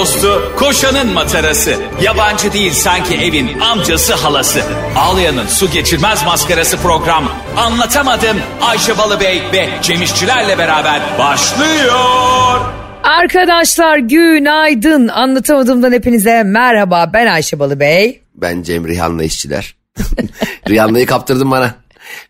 dostu, 0.00 0.52
koşanın 0.58 1.12
matarası. 1.12 1.74
Yabancı 2.02 2.52
değil 2.52 2.72
sanki 2.72 3.14
evin 3.14 3.60
amcası 3.60 4.14
halası. 4.14 4.62
Ağlayan'ın 4.96 5.46
su 5.46 5.70
geçirmez 5.70 6.24
maskarası 6.24 6.76
program. 6.76 7.32
Anlatamadım 7.56 8.36
Ayşe 8.60 8.98
Balıbey 8.98 9.42
ve 9.52 9.68
Cemişçilerle 9.82 10.58
beraber 10.58 11.02
başlıyor. 11.18 12.60
Arkadaşlar 13.02 13.98
günaydın. 13.98 15.08
Anlatamadığımdan 15.08 15.92
hepinize 15.92 16.42
merhaba. 16.42 17.10
Ben 17.12 17.26
Ayşe 17.26 17.58
Balıbey. 17.58 18.22
Ben 18.34 18.62
Cem 18.62 18.88
Rihanna 18.88 19.22
işçiler. 19.22 19.74
Rihanna'yı 20.68 21.06
kaptırdın 21.06 21.50
bana. 21.50 21.74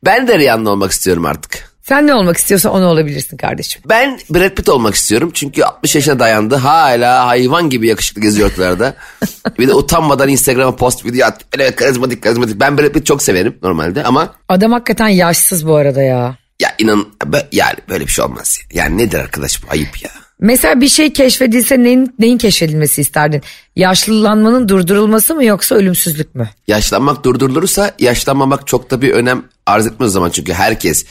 Ben 0.05 0.29
de 0.29 0.39
Rihanna 0.39 0.71
olmak 0.71 0.91
istiyorum 0.91 1.27
artık. 1.27 1.70
Sen 1.91 2.07
ne 2.07 2.15
olmak 2.15 2.37
istiyorsan 2.37 2.73
onu 2.73 2.87
olabilirsin 2.87 3.37
kardeşim. 3.37 3.83
Ben 3.89 4.21
Brad 4.31 4.51
Pitt 4.51 4.69
olmak 4.69 4.95
istiyorum 4.95 5.31
çünkü 5.35 5.65
60 5.65 5.95
yaşına 5.95 6.19
dayandı. 6.19 6.55
Hala 6.55 7.27
hayvan 7.27 7.71
gibi 7.71 7.89
yakışıklı 7.89 8.23
geziyor 8.23 8.51
ortalarda. 8.51 8.95
bir 9.59 9.69
de 9.69 9.75
utanmadan 9.75 10.29
Instagram'a 10.29 10.77
post 10.77 11.05
video 11.05 11.27
at. 11.27 11.45
Evet 11.57 11.77
karizmatik 11.77 12.23
karizmatik. 12.23 12.61
Ben 12.61 12.79
Brad 12.79 12.93
Pitt 12.93 13.07
çok 13.07 13.23
severim 13.23 13.59
normalde 13.63 14.05
ama 14.05 14.35
Adam 14.49 14.73
hakikaten 14.73 15.09
yaşsız 15.09 15.67
bu 15.67 15.75
arada 15.75 16.03
ya. 16.03 16.37
ya 16.61 16.75
inan 16.79 17.07
yani 17.53 17.77
böyle 17.89 18.07
bir 18.07 18.13
şey 18.13 18.25
olmaz. 18.25 18.59
Yani 18.73 18.99
nedir 18.99 19.19
arkadaş 19.19 19.63
bu 19.63 19.67
ayıp 19.71 20.03
ya. 20.03 20.11
Mesela 20.41 20.81
bir 20.81 20.89
şey 20.89 21.13
keşfedilse 21.13 21.83
neyin, 21.83 22.15
neyin 22.19 22.39
keşfedilmesi 22.39 23.01
isterdin? 23.01 23.43
Yaşlılanmanın 23.77 24.69
durdurulması 24.69 25.35
mı 25.35 25.45
yoksa 25.45 25.75
ölümsüzlük 25.75 26.35
mü? 26.35 26.49
Yaşlanmak 26.67 27.25
durdurulursa 27.25 27.95
yaşlanmamak 27.99 28.67
çok 28.67 28.91
da 28.91 29.03
bir 29.03 29.11
önem 29.11 29.43
arz 29.67 29.87
etmez 29.87 30.09
o 30.09 30.13
zaman. 30.13 30.31
Çünkü 30.31 30.53
herkes 30.53 31.07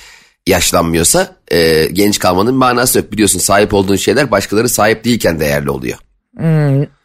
yaşlanmıyorsa 0.50 1.36
e, 1.52 1.86
genç 1.86 2.20
kalmanın 2.20 2.56
manası 2.56 2.98
yok. 2.98 3.12
Biliyorsun 3.12 3.40
sahip 3.40 3.74
olduğun 3.74 3.96
şeyler 3.96 4.32
başkaları 4.32 4.70
sahip 4.70 5.04
değilken 5.06 5.40
değerli 5.40 5.70
oluyor. 5.70 5.98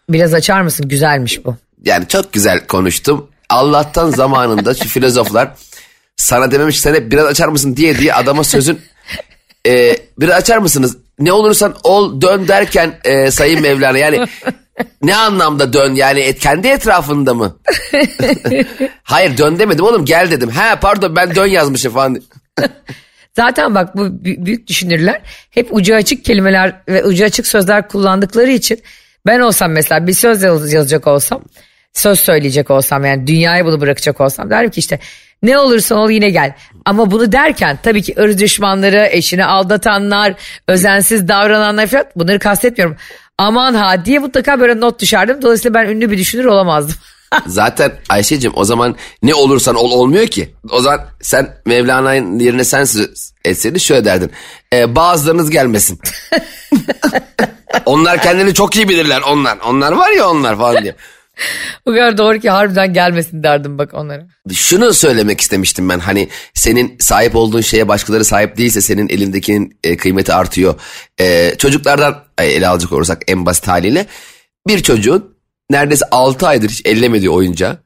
Biraz 0.08 0.34
açar 0.34 0.60
mısın? 0.60 0.88
Güzelmiş 0.88 1.44
bu. 1.44 1.56
Yani 1.84 2.08
çok 2.08 2.32
güzel 2.32 2.66
konuştum. 2.66 3.28
Allah'tan 3.48 4.10
zamanında 4.10 4.74
şu 4.74 4.88
filozoflar 4.88 5.54
sana 6.16 6.50
dememiş 6.50 6.80
sen 6.80 6.94
hep 6.94 7.12
biraz 7.12 7.26
açar 7.26 7.48
mısın 7.48 7.76
diye 7.76 7.98
diye 7.98 8.14
adama 8.14 8.44
sözün 8.44 8.80
e, 9.66 9.96
biraz 10.18 10.36
açar 10.36 10.58
mısınız? 10.58 10.96
Ne 11.18 11.32
olursan 11.32 11.74
ol 11.82 12.20
dön 12.20 12.48
derken 12.48 12.94
e, 13.04 13.30
sayın 13.30 13.62
Mevlana 13.62 13.98
yani 13.98 14.26
ne 15.02 15.16
anlamda 15.16 15.72
dön 15.72 15.94
yani 15.94 16.20
et, 16.20 16.38
kendi 16.38 16.68
etrafında 16.68 17.34
mı? 17.34 17.58
Hayır 19.02 19.38
dön 19.38 19.58
demedim 19.58 19.84
oğlum 19.84 20.04
gel 20.04 20.30
dedim. 20.30 20.50
Ha 20.50 20.78
pardon 20.80 21.16
ben 21.16 21.34
dön 21.34 21.46
yazmışım 21.46 21.92
falan. 21.92 22.22
Zaten 23.36 23.74
bak 23.74 23.96
bu 23.96 24.00
bü- 24.06 24.44
büyük 24.46 24.66
düşünürler 24.66 25.20
hep 25.50 25.68
ucu 25.70 25.94
açık 25.94 26.24
kelimeler 26.24 26.74
ve 26.88 27.04
ucu 27.04 27.24
açık 27.24 27.46
sözler 27.46 27.88
kullandıkları 27.88 28.50
için 28.50 28.82
ben 29.26 29.40
olsam 29.40 29.72
mesela 29.72 30.06
bir 30.06 30.12
söz 30.12 30.42
yaz- 30.42 30.72
yazacak 30.72 31.06
olsam 31.06 31.42
söz 31.92 32.20
söyleyecek 32.20 32.70
olsam 32.70 33.04
yani 33.04 33.26
dünyaya 33.26 33.66
bunu 33.66 33.80
bırakacak 33.80 34.20
olsam 34.20 34.50
derim 34.50 34.70
ki 34.70 34.80
işte 34.80 34.98
ne 35.42 35.58
olursan 35.58 35.98
ol 35.98 36.10
yine 36.10 36.30
gel. 36.30 36.52
Ama 36.84 37.10
bunu 37.10 37.32
derken 37.32 37.78
tabii 37.82 38.02
ki 38.02 38.14
ırz 38.18 38.38
düşmanları, 38.40 39.08
eşini 39.10 39.44
aldatanlar, 39.44 40.34
özensiz 40.68 41.28
davrananlar 41.28 41.86
falan 41.86 42.04
bunları 42.16 42.38
kastetmiyorum. 42.38 42.96
Aman 43.38 43.74
ha 43.74 44.04
diye 44.04 44.18
mutlaka 44.18 44.60
böyle 44.60 44.80
not 44.80 45.00
düşerdim. 45.00 45.42
Dolayısıyla 45.42 45.74
ben 45.74 45.88
ünlü 45.88 46.10
bir 46.10 46.18
düşünür 46.18 46.44
olamazdım. 46.44 46.96
Zaten 47.46 47.92
Ayşe'cim 48.08 48.52
o 48.56 48.64
zaman 48.64 48.96
ne 49.22 49.34
olursan 49.34 49.74
ol 49.74 49.90
olmuyor 49.90 50.26
ki. 50.26 50.54
O 50.70 50.80
zaman 50.80 51.00
sen 51.20 51.56
Mevlana'nın 51.66 52.38
yerine 52.38 52.64
sen 52.64 52.86
etseydin 53.44 53.78
şöyle 53.78 54.04
derdin. 54.04 54.30
E, 54.72 54.96
bazılarınız 54.96 55.50
gelmesin. 55.50 56.00
onlar 57.86 58.22
kendini 58.22 58.54
çok 58.54 58.76
iyi 58.76 58.88
bilirler 58.88 59.20
onlar. 59.20 59.58
Onlar 59.66 59.92
var 59.92 60.10
ya 60.10 60.30
onlar 60.30 60.58
falan 60.58 60.82
diye. 60.82 60.96
Bu 61.86 61.90
kadar 61.90 62.18
doğru 62.18 62.38
ki 62.38 62.50
harbiden 62.50 62.92
gelmesin 62.92 63.42
derdim 63.42 63.78
bak 63.78 63.94
onlara. 63.94 64.26
Şunu 64.54 64.94
söylemek 64.94 65.40
istemiştim 65.40 65.88
ben 65.88 65.98
hani 65.98 66.28
senin 66.54 66.96
sahip 67.00 67.36
olduğun 67.36 67.60
şeye 67.60 67.88
başkaları 67.88 68.24
sahip 68.24 68.56
değilse 68.56 68.80
senin 68.80 69.08
elindekinin 69.08 69.78
e, 69.84 69.96
kıymeti 69.96 70.32
artıyor. 70.32 70.74
E, 71.20 71.54
çocuklardan 71.58 72.24
e, 72.38 72.46
ele 72.46 72.68
alacak 72.68 72.92
olursak 72.92 73.22
en 73.28 73.46
basit 73.46 73.68
haliyle 73.68 74.06
bir 74.68 74.82
çocuğun 74.82 75.33
neredeyse 75.70 76.04
6 76.10 76.46
aydır 76.46 76.68
hiç 76.68 76.82
ellemediği 76.84 77.30
oyuncağı 77.30 77.78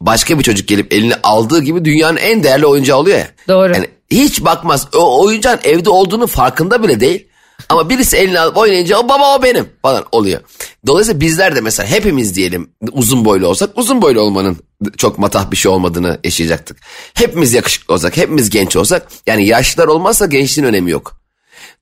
başka 0.00 0.38
bir 0.38 0.44
çocuk 0.44 0.68
gelip 0.68 0.92
eline 0.92 1.14
aldığı 1.22 1.62
gibi 1.62 1.84
dünyanın 1.84 2.16
en 2.16 2.42
değerli 2.42 2.66
oyuncağı 2.66 2.98
oluyor 2.98 3.18
ya. 3.18 3.28
Doğru. 3.48 3.74
Yani 3.74 3.86
hiç 4.10 4.44
bakmaz 4.44 4.88
o 4.96 5.24
oyuncağın 5.24 5.60
evde 5.64 5.90
olduğunu 5.90 6.26
farkında 6.26 6.82
bile 6.82 7.00
değil. 7.00 7.28
Ama 7.68 7.90
birisi 7.90 8.16
eline 8.16 8.40
alıp 8.40 8.56
oynayınca 8.56 8.98
o 8.98 9.08
baba 9.08 9.36
o 9.36 9.42
benim 9.42 9.68
falan 9.82 10.04
oluyor. 10.12 10.40
Dolayısıyla 10.86 11.20
bizler 11.20 11.56
de 11.56 11.60
mesela 11.60 11.88
hepimiz 11.88 12.36
diyelim 12.36 12.70
uzun 12.92 13.24
boylu 13.24 13.46
olsak 13.46 13.70
uzun 13.78 14.02
boylu 14.02 14.20
olmanın 14.20 14.58
çok 14.96 15.18
matah 15.18 15.50
bir 15.50 15.56
şey 15.56 15.72
olmadığını 15.72 16.18
yaşayacaktık. 16.24 16.76
Hepimiz 17.14 17.54
yakışıklı 17.54 17.94
olsak, 17.94 18.16
hepimiz 18.16 18.50
genç 18.50 18.76
olsak 18.76 19.08
yani 19.26 19.46
yaşlılar 19.46 19.86
olmazsa 19.86 20.26
gençliğin 20.26 20.68
önemi 20.68 20.90
yok. 20.90 21.21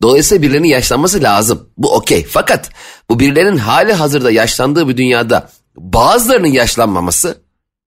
Dolayısıyla 0.03 0.43
birilerinin 0.43 0.69
yaşlanması 0.69 1.23
lazım. 1.23 1.69
Bu 1.77 1.95
okey. 1.95 2.27
Fakat 2.31 2.71
bu 3.11 3.21
birilerinin 3.21 3.57
hali 3.57 3.93
hazırda 3.93 4.31
yaşlandığı 4.31 4.89
bir 4.89 4.97
dünyada 4.97 5.51
bazılarının 5.77 6.49
yaşlanmaması 6.49 7.43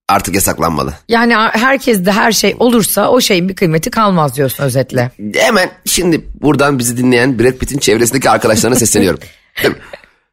artık 0.10 0.36
yasaklanmalı. 0.36 0.94
Yani 1.08 1.36
herkes 1.36 2.06
de 2.06 2.12
her 2.12 2.32
şey 2.32 2.56
olursa 2.60 3.10
o 3.10 3.22
şeyin 3.22 3.50
bir 3.50 3.56
kıymeti 3.56 3.92
kalmaz 3.92 4.36
diyorsun 4.36 4.64
özetle. 4.64 5.12
Hemen 5.36 5.72
şimdi 5.86 6.26
buradan 6.42 6.80
bizi 6.80 6.98
dinleyen 6.98 7.40
Brad 7.40 7.58
Pitt'in 7.58 7.78
çevresindeki 7.78 8.30
arkadaşlarına 8.30 8.76
sesleniyorum. 8.76 9.20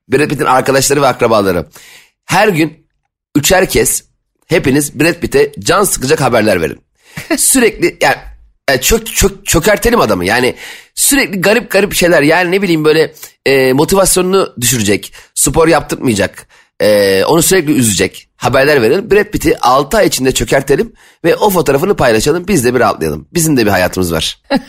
Brad 0.09 0.29
Pitt'in 0.29 0.45
arkadaşları 0.45 1.03
ve 1.03 1.07
akrabaları. 1.07 1.67
Her 2.25 2.49
gün 2.49 2.87
üçer 3.37 3.69
kez 3.69 4.05
hepiniz 4.47 5.01
Brad 5.01 5.15
Pitt'e 5.15 5.53
can 5.61 5.85
sıkacak 5.85 6.21
haberler 6.21 6.61
verin. 6.61 6.81
Sürekli 7.37 7.99
yani 8.01 8.17
çök, 8.81 9.07
çök, 9.07 9.47
çökertelim 9.47 10.01
adamı 10.01 10.25
yani 10.25 10.55
sürekli 10.95 11.41
garip 11.41 11.71
garip 11.71 11.95
şeyler 11.95 12.23
yani 12.23 12.51
ne 12.51 12.63
bileyim 12.63 12.85
böyle 12.85 13.13
e, 13.47 13.73
motivasyonunu 13.73 14.55
düşürecek 14.61 15.13
spor 15.35 15.69
yaptırmayacak 15.69 16.47
e, 16.81 17.25
onu 17.25 17.43
sürekli 17.43 17.73
üzecek 17.73 18.29
haberler 18.37 18.83
verelim 18.83 19.11
Brad 19.11 19.25
Pitt'i 19.25 19.59
6 19.59 19.97
ay 19.97 20.07
içinde 20.07 20.33
çökertelim 20.33 20.93
ve 21.25 21.37
o 21.37 21.51
fotoğrafını 21.51 21.97
paylaşalım 21.97 22.49
biz 22.49 22.65
de 22.65 22.75
bir 22.75 22.81
rahatlayalım 22.81 23.29
bizim 23.35 23.57
de 23.57 23.67
bir 23.67 23.71
hayatımız 23.71 24.13
var. 24.13 24.39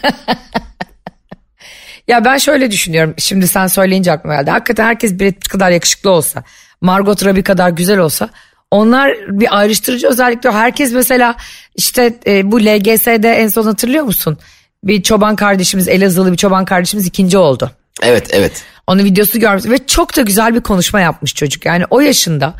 Ya 2.08 2.26
ben 2.26 2.38
şöyle 2.38 2.72
düşünüyorum. 2.72 3.14
Şimdi 3.18 3.48
sen 3.48 3.68
söyleyince 3.68 4.12
aklıma 4.12 4.36
geldi. 4.36 4.52
Hakikaten 4.52 4.86
herkes 4.86 5.20
Brad 5.20 5.32
Pitt 5.32 5.48
kadar 5.48 5.72
yakışıklı 5.72 6.10
olsa, 6.10 6.44
Margot 6.82 7.26
Robbie 7.26 7.44
kadar 7.44 7.70
güzel 7.70 7.98
olsa 7.98 8.30
onlar 8.72 9.12
bir 9.28 9.58
ayrıştırıcı 9.58 10.08
özellikle 10.08 10.52
herkes 10.52 10.94
mesela 10.94 11.36
işte 11.76 12.20
e, 12.28 12.52
bu 12.52 12.62
LGS'de 12.62 13.34
en 13.34 13.48
son 13.48 13.64
hatırlıyor 13.64 14.04
musun? 14.04 14.38
Bir 14.84 15.04
çoban 15.04 15.36
kardeşimiz 15.36 15.88
Elazığlı 15.88 16.32
bir 16.32 16.38
çoban 16.38 16.66
kardeşimiz 16.66 17.06
ikinci 17.06 17.38
oldu. 17.38 17.72
Evet 18.02 18.28
evet. 18.32 18.64
Onun 18.88 19.04
videosu 19.04 19.40
görmüş 19.40 19.66
ve 19.66 19.88
çok 19.88 20.18
da 20.18 20.22
güzel 20.22 20.56
bir 20.56 20.62
konuşma 20.62 21.00
yapmış 21.00 21.36
çocuk. 21.36 21.66
Yani 21.66 21.84
o 21.90 22.00
yaşında 22.00 22.56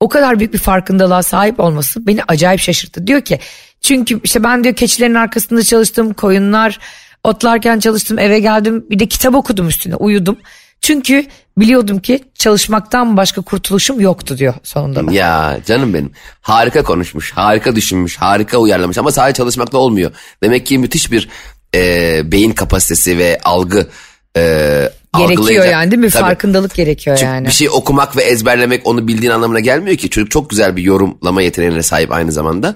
o 0.00 0.08
kadar 0.08 0.38
büyük 0.38 0.52
bir 0.52 0.58
farkındalığa 0.58 1.22
sahip 1.22 1.60
olması 1.60 2.06
beni 2.06 2.20
acayip 2.28 2.60
şaşırttı. 2.60 3.06
Diyor 3.06 3.20
ki 3.20 3.38
çünkü 3.80 4.20
işte 4.24 4.44
ben 4.44 4.64
diyor 4.64 4.76
keçilerin 4.76 5.14
arkasında 5.14 5.62
çalıştım, 5.62 6.14
koyunlar 6.14 6.78
otlarken 7.24 7.78
çalıştım, 7.78 8.18
eve 8.18 8.40
geldim 8.40 8.86
bir 8.90 8.98
de 8.98 9.06
kitap 9.06 9.34
okudum 9.34 9.68
üstüne 9.68 9.96
uyudum. 9.96 10.38
Çünkü 10.82 11.26
biliyordum 11.58 11.98
ki 11.98 12.24
çalışmaktan 12.34 13.16
başka 13.16 13.40
kurtuluşum 13.40 14.00
yoktu 14.00 14.38
diyor 14.38 14.54
sonunda. 14.62 15.06
da. 15.06 15.12
Ya 15.12 15.58
canım 15.66 15.94
benim. 15.94 16.12
Harika 16.40 16.82
konuşmuş, 16.82 17.32
harika 17.32 17.76
düşünmüş, 17.76 18.16
harika 18.16 18.58
uyarlamış 18.58 18.98
ama 18.98 19.12
sadece 19.12 19.36
çalışmakla 19.36 19.78
olmuyor. 19.78 20.12
Demek 20.42 20.66
ki 20.66 20.78
müthiş 20.78 21.12
bir 21.12 21.28
e, 21.74 22.32
beyin 22.32 22.52
kapasitesi 22.52 23.18
ve 23.18 23.38
algı 23.44 23.88
e, 24.36 24.88
Gerekiyor 25.18 25.64
yani 25.64 25.90
değil 25.90 26.02
mi? 26.02 26.10
Tabii. 26.10 26.22
Farkındalık 26.22 26.74
gerekiyor 26.74 27.16
Çünkü 27.16 27.30
yani. 27.30 27.46
Bir 27.46 27.52
şey 27.52 27.68
okumak 27.70 28.16
ve 28.16 28.22
ezberlemek 28.22 28.86
onu 28.86 29.08
bildiğin 29.08 29.32
anlamına 29.32 29.60
gelmiyor 29.60 29.96
ki. 29.96 30.10
Çocuk 30.10 30.30
çok 30.30 30.50
güzel 30.50 30.76
bir 30.76 30.82
yorumlama 30.82 31.42
yeteneğine 31.42 31.82
sahip 31.82 32.12
aynı 32.12 32.32
zamanda. 32.32 32.74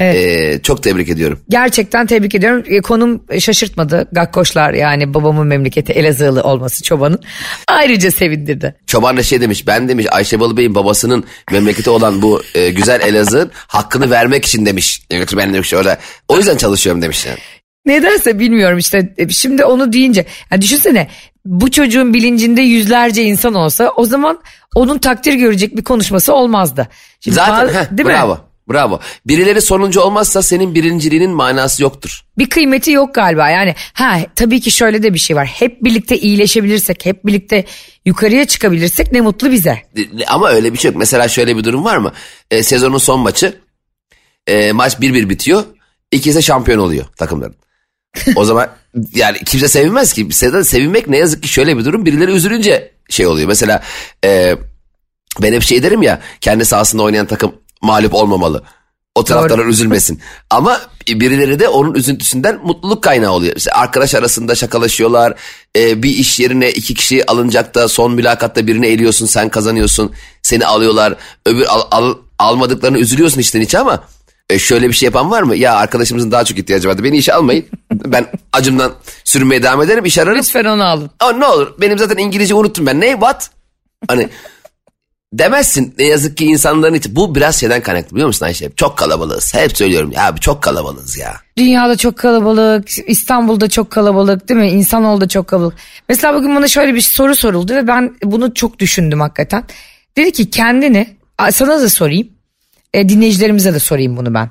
E, 0.00 0.60
çok 0.62 0.82
tebrik 0.82 1.08
ediyorum. 1.08 1.40
Gerçekten 1.48 2.06
tebrik 2.06 2.34
ediyorum. 2.34 2.64
E, 2.66 2.80
Konum 2.80 3.24
şaşırtmadı. 3.40 4.08
Gakkoşlar 4.12 4.74
yani 4.74 5.14
babamın 5.14 5.46
memleketi 5.46 5.92
Elazığlı 5.92 6.42
olması 6.42 6.82
çobanın. 6.82 7.20
Ayrıca 7.68 8.10
sevindirdi. 8.10 8.74
Çoban 8.86 9.16
da 9.16 9.22
şey 9.22 9.40
demiş 9.40 9.66
ben 9.66 9.88
demiş 9.88 10.06
Ayşe 10.10 10.40
Balıbey'in 10.40 10.74
babasının 10.74 11.24
memleketi 11.52 11.90
olan 11.90 12.22
bu 12.22 12.42
e, 12.54 12.70
güzel 12.70 13.00
Elazığ'ın 13.00 13.50
hakkını 13.54 14.10
vermek 14.10 14.44
için 14.44 14.66
demiş. 14.66 15.02
Evet 15.10 15.36
ben 15.36 15.54
demiş 15.54 15.74
orada 15.74 15.98
o 16.28 16.36
yüzden 16.38 16.56
çalışıyorum 16.56 17.02
demiş 17.02 17.26
yani. 17.26 17.38
Nedense 17.86 18.38
bilmiyorum 18.38 18.78
işte 18.78 19.14
E, 19.18 19.28
şimdi 19.28 19.64
onu 19.64 19.92
deyince 19.92 20.26
yani 20.50 20.62
düşünsene 20.62 21.08
bu 21.44 21.70
çocuğun 21.70 22.14
bilincinde 22.14 22.60
yüzlerce 22.62 23.22
insan 23.22 23.54
olsa 23.54 23.90
o 23.96 24.04
zaman 24.04 24.38
onun 24.74 24.98
takdir 24.98 25.32
görecek 25.34 25.76
bir 25.76 25.84
konuşması 25.84 26.34
olmazdı. 26.34 26.88
Şimdi 27.20 27.34
Zaten 27.34 27.66
bazı- 27.66 27.78
heh, 27.78 27.84
değil 27.90 28.06
mi? 28.06 28.12
Bravo. 28.68 29.00
Birileri 29.26 29.62
sonuncu 29.62 30.00
olmazsa 30.00 30.42
senin 30.42 30.74
birinciliğinin 30.74 31.30
manası 31.30 31.82
yoktur. 31.82 32.24
Bir 32.38 32.50
kıymeti 32.50 32.90
yok 32.90 33.14
galiba 33.14 33.50
yani 33.50 33.74
ha 33.92 34.20
tabii 34.36 34.60
ki 34.60 34.70
şöyle 34.70 35.02
de 35.02 35.14
bir 35.14 35.18
şey 35.18 35.36
var. 35.36 35.46
Hep 35.46 35.84
birlikte 35.84 36.18
iyileşebilirsek 36.18 37.06
hep 37.06 37.26
birlikte 37.26 37.64
yukarıya 38.04 38.46
çıkabilirsek 38.46 39.12
ne 39.12 39.20
mutlu 39.20 39.52
bize. 39.52 39.82
Ama 40.26 40.50
öyle 40.50 40.72
bir 40.72 40.78
şey 40.78 40.90
yok. 40.90 40.98
Mesela 40.98 41.28
şöyle 41.28 41.56
bir 41.56 41.64
durum 41.64 41.84
var 41.84 41.96
mı? 41.96 42.12
E, 42.50 42.62
sezonun 42.62 42.98
son 42.98 43.20
maçı 43.20 43.60
e, 44.46 44.72
maç 44.72 44.94
1-1 44.94 45.28
bitiyor. 45.28 45.64
İkisi 46.12 46.42
şampiyon 46.42 46.78
oluyor 46.78 47.06
takımların. 47.16 47.56
O 48.36 48.44
zaman 48.44 48.70
yani 49.14 49.38
kimse 49.38 49.68
sevinmez 49.68 50.12
ki. 50.12 50.28
Sevinmek, 50.30 50.66
sevinmek 50.66 51.08
ne 51.08 51.16
yazık 51.16 51.42
ki 51.42 51.48
şöyle 51.48 51.78
bir 51.78 51.84
durum. 51.84 52.06
Birileri 52.06 52.30
üzülünce 52.30 52.92
şey 53.10 53.26
oluyor. 53.26 53.48
Mesela 53.48 53.82
e, 54.24 54.56
ben 55.42 55.52
hep 55.52 55.62
şey 55.62 55.82
derim 55.82 56.02
ya 56.02 56.20
kendi 56.40 56.64
sahasında 56.64 57.02
oynayan 57.02 57.26
takım 57.26 57.54
mağlup 57.82 58.14
olmamalı. 58.14 58.62
O 59.14 59.24
taraftarlar 59.24 59.66
üzülmesin. 59.66 60.20
Ama 60.50 60.80
birileri 61.08 61.58
de 61.58 61.68
onun 61.68 61.94
üzüntüsünden 61.94 62.60
mutluluk 62.64 63.02
kaynağı 63.02 63.30
oluyor. 63.30 63.56
İşte 63.56 63.72
arkadaş 63.72 64.14
arasında 64.14 64.54
şakalaşıyorlar. 64.54 65.34
Ee, 65.76 66.02
bir 66.02 66.10
iş 66.10 66.40
yerine 66.40 66.70
iki 66.70 66.94
kişi 66.94 67.30
alınacak 67.30 67.74
da 67.74 67.88
son 67.88 68.12
mülakatta 68.12 68.66
birini 68.66 68.86
eliyorsun 68.86 69.26
sen 69.26 69.48
kazanıyorsun. 69.48 70.12
Seni 70.42 70.66
alıyorlar. 70.66 71.16
Öbür 71.46 71.64
al, 71.68 71.82
al, 71.90 72.14
almadıklarını 72.38 72.98
üzülüyorsun 72.98 73.40
içten 73.40 73.60
içe 73.60 73.78
ama 73.78 74.04
e, 74.50 74.58
şöyle 74.58 74.88
bir 74.88 74.92
şey 74.92 75.06
yapan 75.06 75.30
var 75.30 75.42
mı? 75.42 75.56
Ya 75.56 75.74
arkadaşımızın 75.74 76.30
daha 76.30 76.44
çok 76.44 76.58
ihtiyacı 76.58 76.88
vardı. 76.88 77.04
Beni 77.04 77.16
işe 77.16 77.34
almayın. 77.34 77.66
ben 77.92 78.26
acımdan 78.52 78.92
sürünmeye 79.24 79.62
devam 79.62 79.82
ederim. 79.82 80.04
iş 80.04 80.18
ararım. 80.18 80.38
Lütfen 80.38 80.64
onu 80.64 80.84
alın. 80.84 81.10
Aa, 81.20 81.32
ne 81.32 81.46
olur 81.46 81.74
benim 81.80 81.98
zaten 81.98 82.16
İngilizce 82.16 82.54
unuttum 82.54 82.86
ben. 82.86 83.00
Ne? 83.00 83.12
What? 83.12 83.50
Hani 84.08 84.28
demezsin 85.32 85.94
ne 85.98 86.04
yazık 86.04 86.36
ki 86.36 86.44
insanların 86.44 86.94
içi. 86.94 87.16
Bu 87.16 87.34
biraz 87.34 87.60
şeyden 87.60 87.82
kaynaklı 87.82 88.10
biliyor 88.10 88.26
musun 88.26 88.46
Ayşe? 88.46 88.70
Çok 88.76 88.98
kalabalığız. 88.98 89.54
Hep 89.54 89.76
söylüyorum 89.76 90.12
ya 90.12 90.26
abi 90.26 90.40
çok 90.40 90.62
kalabalığız 90.62 91.18
ya. 91.18 91.34
Dünyada 91.56 91.96
çok 91.96 92.18
kalabalık, 92.18 92.88
İstanbul'da 93.06 93.68
çok 93.68 93.90
kalabalık 93.90 94.48
değil 94.48 94.60
mi? 94.60 94.68
İnsanoğlu 94.68 95.20
da 95.20 95.28
çok 95.28 95.48
kalabalık. 95.48 95.74
Mesela 96.08 96.34
bugün 96.34 96.56
bana 96.56 96.68
şöyle 96.68 96.94
bir 96.94 97.00
soru 97.00 97.34
soruldu 97.34 97.74
ve 97.74 97.86
ben 97.86 98.14
bunu 98.24 98.54
çok 98.54 98.78
düşündüm 98.78 99.20
hakikaten. 99.20 99.64
Dedi 100.16 100.32
ki 100.32 100.50
kendini, 100.50 101.16
sana 101.50 101.80
da 101.80 101.88
sorayım, 101.88 102.28
e, 102.94 103.08
dinleyicilerimize 103.08 103.74
de 103.74 103.78
sorayım 103.78 104.16
bunu 104.16 104.34
ben. 104.34 104.50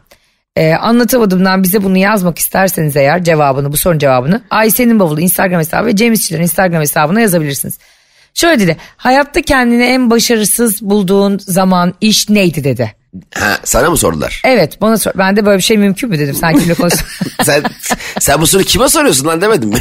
E, 0.56 0.74
anlatamadığımdan 0.74 1.64
bize 1.64 1.84
bunu 1.84 1.98
yazmak 1.98 2.40
isterseniz 2.40 2.96
eğer 2.96 3.24
cevabını, 3.24 3.72
bu 3.72 3.78
sorunun 3.78 4.00
cevabını 4.00 4.42
Ayşe'nin 4.50 5.00
bavulu 5.00 5.22
Instagram 5.22 5.60
hesabı 5.60 5.86
ve 5.86 5.96
Cem 5.96 6.14
İşçilerin 6.14 6.44
Instagram 6.44 6.82
hesabına 6.82 7.22
yazabilirsiniz. 7.22 7.78
Şöyle 8.38 8.60
dedi. 8.60 8.78
Hayatta 8.98 9.42
kendini 9.42 9.84
en 9.84 10.10
başarısız 10.10 10.82
bulduğun 10.82 11.38
zaman 11.38 11.94
iş 12.02 12.30
neydi 12.30 12.64
dedi. 12.64 12.96
Ha, 13.36 13.58
sana 13.64 13.90
mı 13.90 13.98
sordular? 13.98 14.42
Evet 14.46 14.82
bana 14.82 14.98
sor. 14.98 15.12
Ben 15.16 15.36
de 15.38 15.46
böyle 15.46 15.58
bir 15.58 15.64
şey 15.64 15.78
mümkün 15.78 16.10
mü 16.10 16.20
dedim. 16.20 16.36
Sen 16.36 16.60
kimle 16.60 16.74
konuşuyorsun? 16.74 17.32
sen, 17.44 17.64
sen 18.20 18.42
bu 18.42 18.48
soruyu 18.48 18.68
kime 18.68 18.90
soruyorsun 18.90 19.28
lan 19.28 19.42
demedim 19.42 19.70
mi? 19.70 19.80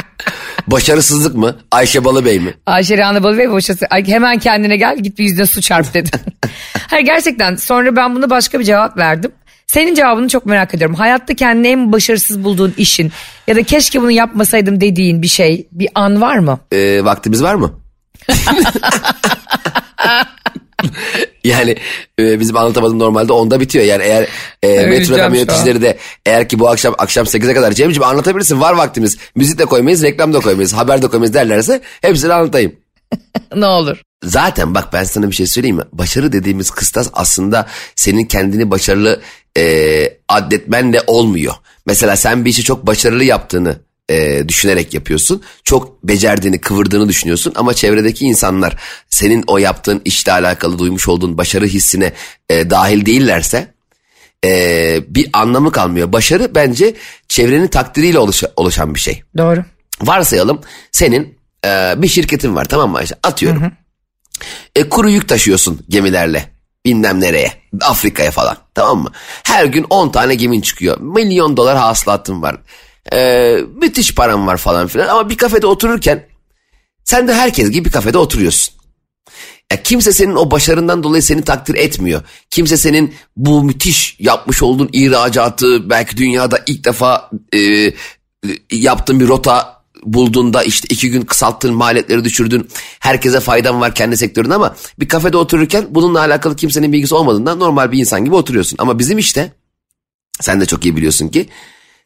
Başarısızlık 0.66 1.34
mı? 1.34 1.56
Ayşe 1.70 2.04
Balıbey 2.04 2.40
mi? 2.40 2.54
Ayşe 2.66 2.98
Rana 2.98 3.22
Balıbey 3.22 3.50
başarısız. 3.50 3.88
Hemen 4.06 4.38
kendine 4.38 4.76
gel 4.76 4.98
git 4.98 5.18
bir 5.18 5.24
yüzüne 5.24 5.46
su 5.46 5.60
çarp 5.60 5.94
dedi. 5.94 6.10
Hayır 6.90 7.06
gerçekten 7.06 7.56
sonra 7.56 7.96
ben 7.96 8.14
buna 8.16 8.30
başka 8.30 8.58
bir 8.60 8.64
cevap 8.64 8.96
verdim. 8.96 9.32
Senin 9.66 9.94
cevabını 9.94 10.28
çok 10.28 10.46
merak 10.46 10.74
ediyorum. 10.74 10.96
Hayatta 10.96 11.34
kendini 11.34 11.68
en 11.68 11.92
başarısız 11.92 12.44
bulduğun 12.44 12.74
işin 12.76 13.12
ya 13.46 13.56
da 13.56 13.62
keşke 13.62 14.02
bunu 14.02 14.10
yapmasaydım 14.10 14.80
dediğin 14.80 15.22
bir 15.22 15.28
şey, 15.28 15.68
bir 15.72 15.88
an 15.94 16.20
var 16.20 16.38
mı? 16.38 16.58
Ee, 16.72 17.04
vaktimiz 17.04 17.42
var 17.42 17.54
mı? 17.54 17.81
yani 21.44 21.76
e, 22.18 22.40
bizim 22.40 22.56
anlatamadım 22.56 22.98
normalde 22.98 23.32
onda 23.32 23.60
bitiyor. 23.60 23.84
Yani 23.84 24.02
eğer 24.02 24.28
e, 24.62 24.86
Metro 24.86 25.14
FM 25.14 25.34
yöneticileri 25.34 25.82
de 25.82 25.98
eğer 26.26 26.48
ki 26.48 26.58
bu 26.58 26.68
akşam 26.68 26.94
akşam 26.98 27.26
8'e 27.26 27.54
kadar 27.54 27.72
Cemciğim 27.72 28.02
anlatabilirsin 28.02 28.60
var 28.60 28.72
vaktimiz. 28.72 29.18
Müzik 29.34 29.58
de 29.58 29.64
koymayız, 29.64 30.02
reklam 30.02 30.34
da 30.34 30.40
koymayız, 30.40 30.72
haber 30.72 31.02
de 31.02 31.08
koymayız 31.08 31.34
derlerse 31.34 31.80
hepsini 32.00 32.32
anlatayım. 32.32 32.76
ne 33.56 33.66
olur. 33.66 34.02
Zaten 34.24 34.74
bak 34.74 34.92
ben 34.92 35.04
sana 35.04 35.30
bir 35.30 35.34
şey 35.34 35.46
söyleyeyim 35.46 35.76
mi? 35.76 35.84
Başarı 35.92 36.32
dediğimiz 36.32 36.70
kıstas 36.70 37.10
aslında 37.12 37.66
senin 37.96 38.24
kendini 38.24 38.70
başarılı 38.70 39.20
e, 39.58 40.18
addetmenle 40.28 41.00
olmuyor. 41.06 41.54
Mesela 41.86 42.16
sen 42.16 42.44
bir 42.44 42.50
işi 42.50 42.62
çok 42.62 42.86
başarılı 42.86 43.24
yaptığını 43.24 43.76
e, 44.10 44.48
düşünerek 44.48 44.94
yapıyorsun. 44.94 45.42
Çok 45.64 46.02
becerdiğini, 46.02 46.60
kıvırdığını 46.60 47.08
düşünüyorsun 47.08 47.52
ama 47.56 47.74
çevredeki 47.74 48.24
insanlar 48.24 48.76
senin 49.08 49.44
o 49.46 49.58
yaptığın 49.58 50.02
işle 50.04 50.32
alakalı 50.32 50.78
duymuş 50.78 51.08
olduğun 51.08 51.38
başarı 51.38 51.66
hissine 51.66 52.12
e, 52.48 52.70
dahil 52.70 53.06
değillerse 53.06 53.74
e, 54.44 55.00
bir 55.08 55.30
anlamı 55.32 55.72
kalmıyor. 55.72 56.12
Başarı 56.12 56.54
bence 56.54 56.94
çevrenin 57.28 57.68
takdiriyle 57.68 58.18
oluşa, 58.18 58.52
oluşan 58.56 58.94
bir 58.94 59.00
şey. 59.00 59.22
Doğru. 59.38 59.64
Varsayalım 60.02 60.60
senin 60.92 61.38
e, 61.66 61.94
bir 61.96 62.08
şirketin 62.08 62.56
var 62.56 62.64
tamam 62.64 62.90
mı 62.90 62.98
Ayşe? 62.98 63.14
Atıyorum. 63.22 63.62
Hı 63.62 63.66
hı. 63.66 63.70
E, 64.76 64.88
kuru 64.88 65.10
yük 65.10 65.28
taşıyorsun 65.28 65.80
gemilerle 65.88 66.50
bilmem 66.86 67.20
nereye 67.20 67.52
Afrika'ya 67.80 68.30
falan 68.30 68.56
tamam 68.74 69.02
mı? 69.02 69.10
Her 69.42 69.64
gün 69.64 69.86
10 69.90 70.08
tane 70.08 70.34
gemin 70.34 70.60
çıkıyor. 70.60 71.00
Milyon 71.00 71.56
dolar 71.56 71.78
hasılatın 71.78 72.42
var. 72.42 72.56
Ee, 73.12 73.58
müthiş 73.74 74.14
param 74.14 74.46
var 74.46 74.56
falan 74.56 74.86
filan 74.86 75.08
ama 75.08 75.28
bir 75.28 75.36
kafede 75.36 75.66
otururken 75.66 76.26
sen 77.04 77.28
de 77.28 77.34
herkes 77.34 77.70
gibi 77.70 77.84
bir 77.84 77.90
kafede 77.90 78.18
oturuyorsun. 78.18 78.74
Ya 79.72 79.82
kimse 79.82 80.12
senin 80.12 80.34
o 80.34 80.50
başarından 80.50 81.02
dolayı 81.02 81.22
seni 81.22 81.42
takdir 81.42 81.74
etmiyor. 81.74 82.22
Kimse 82.50 82.76
senin 82.76 83.14
bu 83.36 83.64
müthiş 83.64 84.16
yapmış 84.18 84.62
olduğun 84.62 84.90
ihracatı 84.92 85.90
belki 85.90 86.16
dünyada 86.16 86.60
ilk 86.66 86.84
defa 86.84 87.30
e, 87.54 87.92
yaptığın 88.70 89.20
bir 89.20 89.28
rota 89.28 89.82
bulduğunda 90.02 90.62
işte 90.62 90.86
iki 90.90 91.10
gün 91.10 91.22
kısalttın 91.22 91.74
maliyetleri 91.74 92.24
düşürdün. 92.24 92.68
Herkese 93.00 93.40
faydan 93.40 93.80
var 93.80 93.94
kendi 93.94 94.16
sektöründe 94.16 94.54
ama 94.54 94.76
bir 94.98 95.08
kafede 95.08 95.36
otururken 95.36 95.86
bununla 95.90 96.20
alakalı 96.20 96.56
kimsenin 96.56 96.92
bilgisi 96.92 97.14
olmadığından 97.14 97.58
normal 97.58 97.92
bir 97.92 97.98
insan 97.98 98.24
gibi 98.24 98.34
oturuyorsun. 98.34 98.76
Ama 98.78 98.98
bizim 98.98 99.18
işte 99.18 99.52
sen 100.40 100.60
de 100.60 100.66
çok 100.66 100.84
iyi 100.84 100.96
biliyorsun 100.96 101.28
ki 101.28 101.48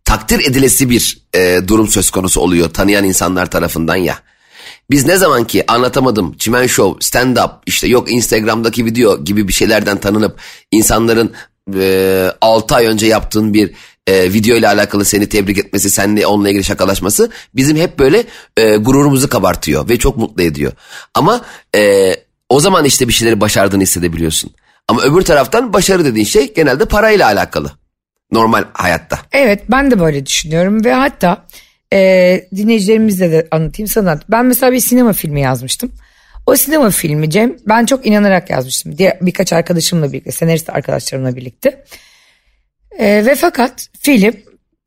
takdir 0.06 0.50
edilesi 0.50 0.90
bir 0.90 1.18
e, 1.34 1.60
durum 1.68 1.88
söz 1.88 2.10
konusu 2.10 2.40
oluyor 2.40 2.68
tanıyan 2.68 3.04
insanlar 3.04 3.50
tarafından 3.50 3.96
ya. 3.96 4.18
Biz 4.90 5.06
ne 5.06 5.16
zaman 5.16 5.46
ki 5.46 5.64
anlatamadım 5.68 6.36
çimen 6.36 6.66
show, 6.66 7.06
stand 7.06 7.36
up 7.36 7.50
işte 7.66 7.86
yok 7.86 8.12
Instagram'daki 8.12 8.84
video 8.84 9.24
gibi 9.24 9.48
bir 9.48 9.52
şeylerden 9.52 10.00
tanınıp 10.00 10.38
insanların 10.70 11.32
e, 11.74 12.30
6 12.40 12.74
ay 12.74 12.86
önce 12.86 13.06
yaptığın 13.06 13.54
bir 13.54 13.72
e, 14.06 14.32
video 14.32 14.56
ile 14.56 14.68
alakalı 14.68 15.04
seni 15.04 15.28
tebrik 15.28 15.58
etmesi, 15.58 15.90
seninle 15.90 16.26
onunla 16.26 16.48
ilgili 16.48 16.64
şakalaşması 16.64 17.30
bizim 17.54 17.76
hep 17.76 17.98
böyle 17.98 18.24
e, 18.56 18.76
gururumuzu 18.76 19.28
kabartıyor 19.28 19.88
ve 19.88 19.98
çok 19.98 20.16
mutlu 20.16 20.42
ediyor. 20.42 20.72
Ama 21.14 21.40
e, 21.76 22.14
o 22.48 22.60
zaman 22.60 22.84
işte 22.84 23.08
bir 23.08 23.12
şeyleri 23.12 23.40
başardığını 23.40 23.82
hissedebiliyorsun. 23.82 24.50
Ama 24.88 25.02
öbür 25.02 25.22
taraftan 25.22 25.72
başarı 25.72 26.04
dediğin 26.04 26.26
şey 26.26 26.54
genelde 26.54 26.84
parayla 26.84 27.26
alakalı 27.26 27.72
normal 28.36 28.64
hayatta. 28.72 29.18
Evet 29.32 29.62
ben 29.68 29.90
de 29.90 30.00
böyle 30.00 30.26
düşünüyorum 30.26 30.84
ve 30.84 30.92
hatta 30.92 31.46
e, 31.92 32.48
dinleyicilerimizle 32.56 33.32
de 33.32 33.48
anlatayım 33.50 33.88
sana. 33.88 34.20
Ben 34.28 34.46
mesela 34.46 34.72
bir 34.72 34.80
sinema 34.80 35.12
filmi 35.12 35.40
yazmıştım. 35.40 35.92
O 36.46 36.56
sinema 36.56 36.90
filmi 36.90 37.30
Cem 37.30 37.56
ben 37.66 37.86
çok 37.86 38.06
inanarak 38.06 38.50
yazmıştım. 38.50 38.98
Diğer, 38.98 39.18
birkaç 39.20 39.52
arkadaşımla 39.52 40.12
birlikte 40.12 40.32
senarist 40.32 40.70
arkadaşlarımla 40.70 41.36
birlikte. 41.36 41.84
E, 42.98 43.26
ve 43.26 43.34
fakat 43.34 43.88
film 44.00 44.34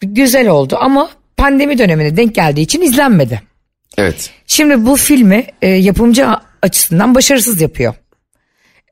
güzel 0.01 0.48
oldu 0.48 0.77
ama 0.79 1.10
pandemi 1.38 1.77
dönemine 1.77 2.18
denk 2.18 2.36
geldiği 2.36 2.62
için 2.62 2.82
izlenmedi. 2.82 3.41
Evet. 3.98 4.32
Şimdi 4.48 4.86
bu 4.86 4.96
filmi 4.96 5.46
e, 5.62 5.70
yapımcı 5.70 6.27
açısından 6.62 7.15
başarısız 7.15 7.62
yapıyor. 7.62 7.94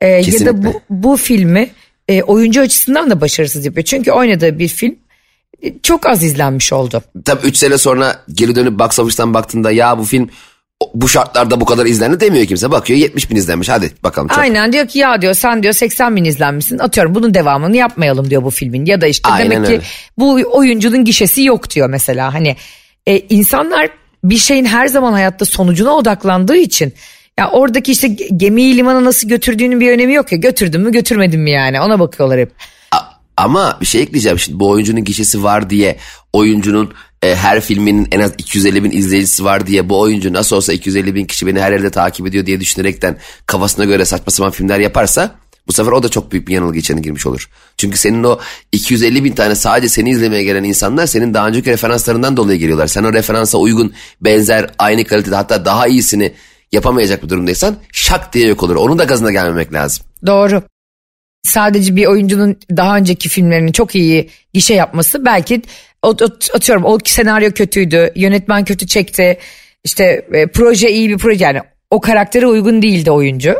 E, 0.00 0.06
ya 0.06 0.46
da 0.46 0.64
bu, 0.64 0.82
bu 0.90 1.16
filmi 1.16 1.70
e, 2.08 2.22
oyuncu 2.22 2.60
açısından 2.60 3.10
da 3.10 3.20
başarısız 3.20 3.66
yapıyor. 3.66 3.84
Çünkü 3.84 4.12
oynadığı 4.12 4.58
bir 4.58 4.68
film 4.68 4.96
e, 5.62 5.74
çok 5.82 6.06
az 6.06 6.22
izlenmiş 6.22 6.72
oldu. 6.72 7.02
Tabii 7.24 7.46
3 7.46 7.56
sene 7.56 7.78
sonra 7.78 8.16
geri 8.32 8.54
dönüp 8.54 8.78
box 8.78 8.98
office'tan 8.98 9.34
baktığında 9.34 9.70
ya 9.70 9.98
bu 9.98 10.04
film 10.04 10.30
bu 10.94 11.08
şartlarda 11.08 11.60
bu 11.60 11.64
kadar 11.64 11.86
izlendi 11.86 12.20
demiyor 12.20 12.46
kimse. 12.46 12.70
Bakıyor 12.70 12.98
70 12.98 13.30
bin 13.30 13.36
izlenmiş 13.36 13.68
hadi 13.68 13.90
bakalım. 14.02 14.28
Çok. 14.28 14.38
Aynen 14.38 14.72
diyor 14.72 14.88
ki 14.88 14.98
ya 14.98 15.22
diyor 15.22 15.34
sen 15.34 15.62
diyor 15.62 15.74
80 15.74 16.16
bin 16.16 16.24
izlenmişsin 16.24 16.78
atıyorum 16.78 17.14
bunun 17.14 17.34
devamını 17.34 17.76
yapmayalım 17.76 18.30
diyor 18.30 18.44
bu 18.44 18.50
filmin. 18.50 18.86
Ya 18.86 19.00
da 19.00 19.06
işte 19.06 19.28
Aynen 19.28 19.50
demek 19.50 19.68
öyle. 19.68 19.78
ki 19.78 19.86
bu 20.18 20.40
oyuncunun 20.50 21.04
gişesi 21.04 21.44
yok 21.44 21.70
diyor 21.70 21.90
mesela. 21.90 22.34
Hani 22.34 22.56
e, 23.06 23.18
insanlar 23.18 23.88
bir 24.24 24.38
şeyin 24.38 24.64
her 24.64 24.86
zaman 24.86 25.12
hayatta 25.12 25.44
sonucuna 25.44 25.90
odaklandığı 25.90 26.56
için 26.56 26.92
ya 27.38 27.50
oradaki 27.50 27.92
işte 27.92 28.08
gemiyi 28.36 28.76
limana 28.76 29.04
nasıl 29.04 29.28
götürdüğünün 29.28 29.80
bir 29.80 29.92
önemi 29.92 30.14
yok 30.14 30.32
ya. 30.32 30.38
Götürdün 30.38 30.80
mü 30.80 30.92
götürmedin 30.92 31.40
mi 31.40 31.50
yani 31.50 31.80
ona 31.80 32.00
bakıyorlar 32.00 32.40
hep. 32.40 32.52
Ama 33.36 33.78
bir 33.80 33.86
şey 33.86 34.02
ekleyeceğim 34.02 34.38
şimdi 34.38 34.60
bu 34.60 34.68
oyuncunun 34.68 35.04
gişesi 35.04 35.42
var 35.42 35.70
diye 35.70 35.96
oyuncunun 36.32 36.92
e, 37.22 37.34
her 37.34 37.60
filminin 37.60 38.08
en 38.12 38.20
az 38.20 38.32
250 38.38 38.84
bin 38.84 38.90
izleyicisi 38.90 39.44
var 39.44 39.66
diye 39.66 39.88
bu 39.88 40.00
oyuncu 40.00 40.32
nasıl 40.32 40.56
olsa 40.56 40.72
250 40.72 41.14
bin 41.14 41.24
kişi 41.24 41.46
beni 41.46 41.60
her 41.60 41.72
yerde 41.72 41.90
takip 41.90 42.26
ediyor 42.26 42.46
diye 42.46 42.60
düşünerekten 42.60 43.16
kafasına 43.46 43.84
göre 43.84 44.04
saçma 44.04 44.30
sapan 44.30 44.50
filmler 44.50 44.78
yaparsa 44.78 45.34
Bu 45.68 45.72
sefer 45.72 45.92
o 45.92 46.02
da 46.02 46.08
çok 46.08 46.32
büyük 46.32 46.48
bir 46.48 46.54
yanılgı 46.54 46.78
içine 46.78 47.00
girmiş 47.00 47.26
olur. 47.26 47.48
Çünkü 47.76 47.98
senin 47.98 48.24
o 48.24 48.38
250 48.72 49.24
bin 49.24 49.32
tane 49.32 49.54
sadece 49.54 49.88
seni 49.88 50.10
izlemeye 50.10 50.42
gelen 50.42 50.64
insanlar 50.64 51.06
senin 51.06 51.34
daha 51.34 51.48
önceki 51.48 51.70
referanslarından 51.70 52.36
dolayı 52.36 52.58
geliyorlar. 52.58 52.86
Sen 52.86 53.04
o 53.04 53.12
referansa 53.12 53.58
uygun, 53.58 53.92
benzer, 54.20 54.70
aynı 54.78 55.04
kalitede 55.04 55.34
hatta 55.34 55.64
daha 55.64 55.86
iyisini 55.86 56.32
yapamayacak 56.72 57.22
bir 57.22 57.28
durumdaysan 57.28 57.76
şak 57.92 58.32
diye 58.32 58.48
yok 58.48 58.62
olur. 58.62 58.76
Onun 58.76 58.98
da 58.98 59.04
gazına 59.04 59.32
gelmemek 59.32 59.72
lazım. 59.72 60.06
Doğru. 60.26 60.62
Sadece 61.42 61.96
bir 61.96 62.06
oyuncunun 62.06 62.56
daha 62.76 62.96
önceki 62.96 63.28
filmlerinin 63.28 63.72
çok 63.72 63.94
iyi 63.94 64.30
gişe 64.52 64.74
yapması 64.74 65.24
belki 65.24 65.62
atıyorum 66.54 66.84
o 66.84 66.98
senaryo 67.04 67.50
kötüydü, 67.50 68.12
yönetmen 68.16 68.64
kötü 68.64 68.86
çekti, 68.86 69.38
işte 69.84 70.26
e, 70.32 70.46
proje 70.46 70.90
iyi 70.90 71.08
bir 71.08 71.18
proje 71.18 71.44
yani 71.44 71.60
o 71.90 72.00
karaktere 72.00 72.46
uygun 72.46 72.82
değildi 72.82 73.10
oyuncu. 73.10 73.54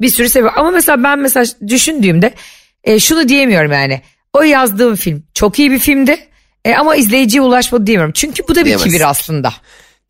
Bir 0.00 0.08
sürü 0.08 0.28
sebep 0.28 0.58
ama 0.58 0.70
mesela 0.70 1.02
ben 1.02 1.18
mesela 1.18 1.46
düşündüğümde 1.68 2.34
e, 2.84 3.00
şunu 3.00 3.28
diyemiyorum 3.28 3.72
yani 3.72 4.00
o 4.32 4.42
yazdığım 4.42 4.96
film 4.96 5.22
çok 5.34 5.58
iyi 5.58 5.70
bir 5.70 5.78
filmdi 5.78 6.18
e, 6.64 6.74
ama 6.74 6.96
izleyiciye 6.96 7.42
ulaşmadı 7.42 7.86
diyemiyorum. 7.86 8.12
Çünkü 8.12 8.42
bu 8.48 8.54
da 8.54 8.60
bir 8.60 8.64
Diyemezsin. 8.64 8.90
kibir 8.90 9.10
aslında 9.10 9.52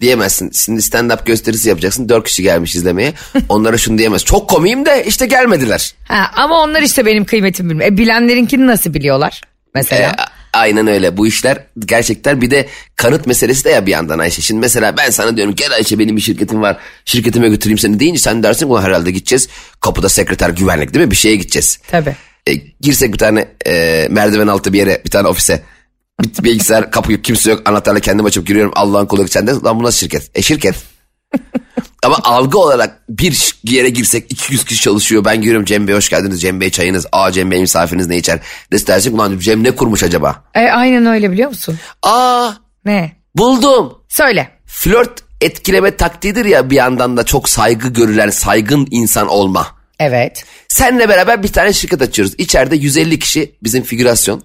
diyemezsin. 0.01 0.51
Şimdi 0.51 0.81
stand-up 0.81 1.25
gösterisi 1.25 1.69
yapacaksın. 1.69 2.09
Dört 2.09 2.25
kişi 2.25 2.43
gelmiş 2.43 2.75
izlemeye. 2.75 3.13
Onlara 3.49 3.79
şunu 3.79 3.99
diyemez. 3.99 4.25
Çok 4.25 4.51
komiyim 4.51 4.87
de 4.87 5.05
işte 5.07 5.27
gelmediler. 5.27 5.95
Ha, 6.09 6.31
ama 6.37 6.63
onlar 6.63 6.83
işte 6.83 7.07
benim 7.07 7.25
kıymetimi 7.25 7.71
bilmiyor. 7.71 7.93
E, 7.93 7.97
bilenlerinkini 7.97 8.67
nasıl 8.67 8.95
biliyorlar 8.95 9.41
mesela? 9.75 10.09
E, 10.09 10.15
aynen 10.53 10.87
öyle. 10.87 11.17
Bu 11.17 11.27
işler 11.27 11.59
gerçekten 11.79 12.41
bir 12.41 12.51
de 12.51 12.69
kanıt 12.97 13.27
meselesi 13.27 13.65
de 13.65 13.71
ya 13.71 13.87
bir 13.87 13.91
yandan 13.91 14.19
Ayşe. 14.19 14.43
Şimdi 14.43 14.61
mesela 14.61 14.97
ben 14.97 15.11
sana 15.11 15.37
diyorum 15.37 15.55
gel 15.55 15.73
Ayşe 15.73 15.99
benim 15.99 16.17
bir 16.17 16.23
şirketim 16.23 16.63
var. 16.63 16.77
Şirketime 17.05 17.49
götüreyim 17.49 17.79
seni 17.79 18.01
deyince 18.01 18.21
sen 18.21 18.43
dersin 18.43 18.69
ulan 18.69 18.83
herhalde 18.83 19.11
gideceğiz. 19.11 19.49
Kapıda 19.81 20.09
sekreter 20.09 20.51
güvenlik 20.51 20.95
değil 20.95 21.05
mi? 21.05 21.11
Bir 21.11 21.17
şeye 21.17 21.37
gideceğiz. 21.37 21.79
Tabii. 21.91 22.17
E, 22.49 22.55
girsek 22.81 23.13
bir 23.13 23.19
tane 23.19 23.49
e, 23.67 24.07
merdiven 24.11 24.47
altı 24.47 24.73
bir 24.73 24.79
yere 24.79 25.03
bir 25.05 25.11
tane 25.11 25.29
ofise 25.29 25.63
bir 26.23 26.45
bilgisayar 26.45 26.91
kapı 26.91 27.13
yok 27.13 27.25
kimse 27.25 27.51
yok 27.51 27.63
anahtarla 27.69 28.01
kendim 28.01 28.25
açıp 28.27 28.47
giriyorum 28.47 28.73
Allah'ın 28.77 29.07
kulu 29.07 29.29
sende. 29.29 29.53
Lan 29.53 29.81
bu 29.81 29.85
nasıl 29.85 29.99
şirket? 29.99 30.31
E 30.35 30.43
şirket. 30.43 30.75
Ama 32.03 32.19
algı 32.23 32.59
olarak 32.59 33.09
bir 33.09 33.55
yere 33.65 33.89
girsek 33.89 34.33
200 34.33 34.65
kişi 34.65 34.81
çalışıyor. 34.83 35.25
Ben 35.25 35.41
giriyorum 35.41 35.65
Cem 35.65 35.89
Bey 35.89 35.95
hoş 35.95 36.09
geldiniz. 36.09 36.41
Cem 36.41 36.61
Bey 36.61 36.71
çayınız. 36.71 37.07
Aa 37.13 37.33
Cem 37.33 37.51
Bey 37.51 37.61
misafiriniz 37.61 38.07
ne 38.07 38.17
içer? 38.17 38.41
Des 38.73 38.87
dersin 38.87 39.13
ulan 39.13 39.39
Cem 39.39 39.65
ne 39.65 39.71
kurmuş 39.71 40.03
acaba? 40.03 40.45
E, 40.55 40.61
aynen 40.61 41.07
öyle 41.07 41.31
biliyor 41.31 41.49
musun? 41.49 41.79
Aa. 42.03 42.51
Ne? 42.85 43.13
Buldum. 43.35 43.99
Söyle. 44.09 44.51
Flört 44.67 45.23
etkileme 45.41 45.97
taktiğidir 45.97 46.45
ya 46.45 46.71
bir 46.71 46.77
yandan 46.77 47.17
da 47.17 47.25
çok 47.25 47.49
saygı 47.49 47.89
görülen 47.89 48.31
saygın 48.31 48.89
insan 48.91 49.29
olma. 49.29 49.67
Evet. 50.01 50.45
Senle 50.69 51.09
beraber 51.09 51.43
bir 51.43 51.53
tane 51.53 51.73
şirket 51.73 52.03
açıyoruz. 52.03 52.35
İçeride 52.39 52.77
150 52.77 53.19
kişi 53.19 53.55
bizim 53.63 53.83
figürasyon. 53.83 54.43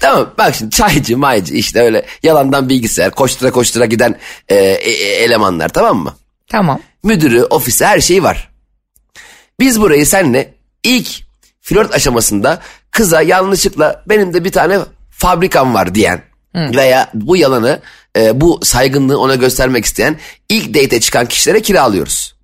Tamam 0.00 0.34
bak 0.38 0.54
şimdi 0.54 0.70
çaycı 0.70 1.18
maycı 1.18 1.54
işte 1.54 1.80
öyle 1.80 2.06
yalandan 2.22 2.68
bilgisayar 2.68 3.10
koştura 3.10 3.50
koştura 3.50 3.84
giden 3.84 4.18
e, 4.48 4.54
e, 4.54 4.90
elemanlar 5.24 5.68
tamam 5.68 5.98
mı? 5.98 6.14
Tamam. 6.46 6.80
Müdürü, 7.02 7.42
ofisi 7.42 7.86
her 7.86 8.00
şeyi 8.00 8.22
var. 8.22 8.50
Biz 9.60 9.80
burayı 9.80 10.06
senle 10.06 10.54
ilk 10.82 11.08
flört 11.60 11.94
aşamasında 11.94 12.60
kıza 12.90 13.22
yanlışlıkla 13.22 14.02
benim 14.08 14.34
de 14.34 14.44
bir 14.44 14.52
tane 14.52 14.78
fabrikam 15.10 15.74
var 15.74 15.94
diyen 15.94 16.22
Hı. 16.56 16.70
veya 16.76 17.10
bu 17.14 17.36
yalanı 17.36 17.80
e, 18.16 18.40
bu 18.40 18.60
saygınlığı 18.62 19.20
ona 19.20 19.34
göstermek 19.34 19.84
isteyen 19.84 20.16
ilk 20.48 20.74
date 20.74 21.00
çıkan 21.00 21.26
kişilere 21.26 21.62
kiralıyoruz 21.62 22.37